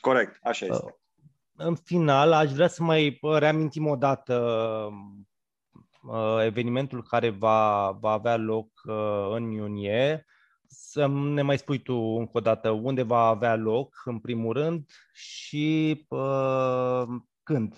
Corect, 0.00 0.38
așa 0.42 0.66
este. 0.66 0.84
Uh, 0.84 0.92
în 1.56 1.74
final, 1.74 2.32
aș 2.32 2.52
vrea 2.52 2.68
să 2.68 2.82
mai 2.82 3.18
reamintim 3.38 3.86
o 3.86 3.96
dată 3.96 4.34
uh, 4.90 5.24
evenimentul 6.44 7.02
care 7.02 7.30
va, 7.30 7.90
va 8.00 8.10
avea 8.10 8.36
loc 8.36 8.68
uh, 8.84 9.28
în 9.30 9.50
iunie. 9.50 10.26
să 10.68 11.06
ne 11.06 11.42
mai 11.42 11.58
spui 11.58 11.78
tu 11.78 11.94
încă 11.94 12.30
o 12.32 12.40
dată 12.40 12.70
unde 12.70 13.02
va 13.02 13.26
avea 13.26 13.54
loc, 13.54 14.02
în 14.04 14.18
primul 14.18 14.52
rând, 14.52 14.86
și 15.12 16.06
uh, 16.08 17.02
când. 17.42 17.74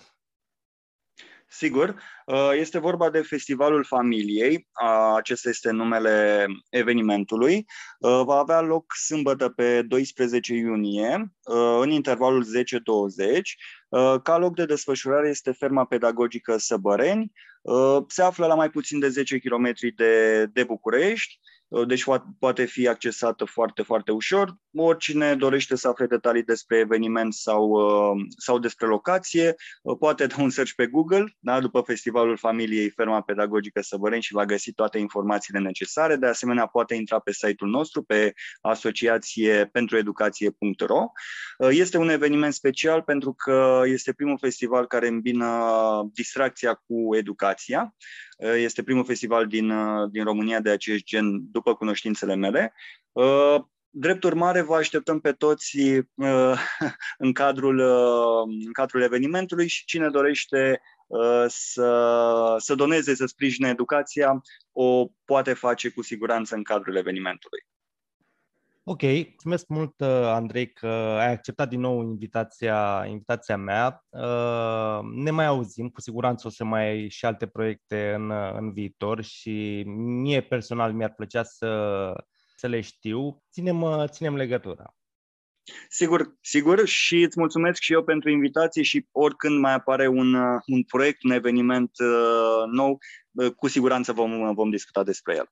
Sigur, 1.51 1.95
uh, 2.25 2.51
este 2.53 2.79
vorba 2.79 3.09
de 3.09 3.21
Festivalul 3.21 3.83
Familiei, 3.83 4.67
acesta 5.15 5.49
este 5.49 5.71
numele 5.71 6.45
evenimentului. 6.69 7.65
Uh, 7.99 8.21
va 8.25 8.35
avea 8.35 8.61
loc 8.61 8.93
sâmbătă 9.05 9.49
pe 9.49 9.81
12 9.81 10.53
iunie, 10.53 11.33
uh, 11.43 11.79
în 11.81 11.89
intervalul 11.89 12.43
10-20. 12.43 13.57
Ca 14.23 14.37
loc 14.37 14.55
de 14.55 14.65
desfășurare 14.65 15.29
este 15.29 15.51
ferma 15.51 15.85
pedagogică 15.85 16.57
Săbăreni. 16.57 17.31
Se 18.07 18.21
află 18.21 18.45
la 18.45 18.55
mai 18.55 18.69
puțin 18.69 18.99
de 18.99 19.09
10 19.09 19.37
km 19.37 19.71
de, 19.95 20.45
de 20.45 20.63
București 20.63 21.39
Uh, 21.39 21.58
deci 21.87 22.03
poate 22.39 22.65
fi 22.65 22.87
accesată 22.87 23.45
foarte, 23.45 23.81
foarte 23.81 24.11
ușor. 24.11 24.55
Oricine 24.75 25.35
dorește 25.35 25.75
să 25.75 25.87
afle 25.87 26.05
detalii 26.05 26.43
despre 26.43 26.77
eveniment 26.77 27.33
sau, 27.33 27.69
uh, 27.69 28.25
sau 28.37 28.59
despre 28.59 28.87
locație, 28.87 29.55
uh, 29.81 29.97
poate 29.99 30.25
da 30.25 30.35
un 30.39 30.49
search 30.49 30.71
pe 30.75 30.87
Google, 30.87 31.37
da, 31.39 31.59
după 31.59 31.81
Festivalul 31.81 32.37
Familiei 32.37 32.89
Ferma 32.89 33.21
Pedagogică 33.21 33.81
Săbăreni 33.81 34.21
și 34.21 34.33
va 34.33 34.45
găsi 34.45 34.73
toate 34.73 34.97
informațiile 34.97 35.59
necesare. 35.59 36.15
De 36.15 36.25
asemenea, 36.25 36.65
poate 36.65 36.95
intra 36.95 37.19
pe 37.19 37.31
site-ul 37.31 37.69
nostru, 37.69 38.03
pe 38.03 38.33
asociație 38.61 39.65
pentru 39.65 39.97
educație.ro. 39.97 41.05
Este 41.69 41.97
un 41.97 42.09
eveniment 42.09 42.53
special 42.53 43.01
pentru 43.01 43.33
că 43.33 43.81
este 43.85 44.13
primul 44.13 44.37
festival 44.37 44.87
care 44.87 45.07
îmbină 45.07 45.47
distracția 46.13 46.73
cu 46.73 47.15
educația. 47.15 47.95
Este 48.39 48.83
primul 48.83 49.05
festival 49.05 49.47
din, 49.47 49.73
din 50.11 50.23
România 50.23 50.59
de 50.59 50.69
acest 50.69 51.03
gen, 51.03 51.51
după 51.51 51.75
cunoștințele 51.75 52.35
mele. 52.35 52.73
Drept 53.89 54.23
urmare, 54.23 54.61
vă 54.61 54.75
așteptăm 54.75 55.19
pe 55.19 55.31
toți 55.31 55.77
în 57.25 57.33
cadrul, 57.33 57.79
în 58.65 58.71
cadrul 58.71 59.01
evenimentului 59.01 59.67
și 59.67 59.85
cine 59.85 60.09
dorește 60.09 60.81
să, 61.47 62.55
să 62.57 62.75
doneze, 62.75 63.15
să 63.15 63.25
sprijine 63.25 63.69
educația, 63.69 64.41
o 64.71 65.07
poate 65.25 65.53
face 65.53 65.89
cu 65.89 66.01
siguranță 66.01 66.55
în 66.55 66.63
cadrul 66.63 66.95
evenimentului. 66.95 67.65
Ok, 68.83 69.01
mulțumesc 69.01 69.67
mult, 69.67 69.99
uh, 69.99 70.07
Andrei, 70.07 70.73
că 70.73 70.87
ai 71.19 71.31
acceptat 71.31 71.69
din 71.69 71.79
nou 71.79 72.01
invitația, 72.01 73.05
invitația 73.07 73.57
mea. 73.57 74.05
Uh, 74.09 74.99
ne 75.15 75.31
mai 75.31 75.45
auzim, 75.45 75.89
cu 75.89 76.01
siguranță 76.01 76.47
o 76.47 76.49
să 76.49 76.63
mai 76.63 76.87
ai 76.87 77.09
și 77.09 77.25
alte 77.25 77.47
proiecte 77.47 78.13
în, 78.13 78.31
în 78.31 78.73
viitor 78.73 79.23
și 79.23 79.83
mie 80.21 80.41
personal 80.41 80.93
mi-ar 80.93 81.13
plăcea 81.13 81.43
să, 81.43 82.13
să 82.55 82.67
le 82.67 82.81
știu. 82.81 83.43
Ținem, 83.51 83.81
uh, 83.81 84.03
ținem 84.07 84.35
legătura. 84.35 84.93
Sigur, 85.89 86.37
sigur 86.41 86.87
și 86.87 87.21
îți 87.21 87.39
mulțumesc 87.39 87.81
și 87.81 87.93
eu 87.93 88.03
pentru 88.03 88.29
invitație 88.29 88.83
și 88.83 89.07
oricând 89.11 89.59
mai 89.59 89.73
apare 89.73 90.07
un, 90.07 90.33
un 90.65 90.83
proiect, 90.83 91.23
un 91.23 91.31
eveniment 91.31 91.91
uh, 91.99 92.63
nou, 92.71 92.97
uh, 93.31 93.51
cu 93.51 93.67
siguranță 93.67 94.13
vom, 94.13 94.53
vom 94.53 94.69
discuta 94.69 95.03
despre 95.03 95.35
el. 95.35 95.51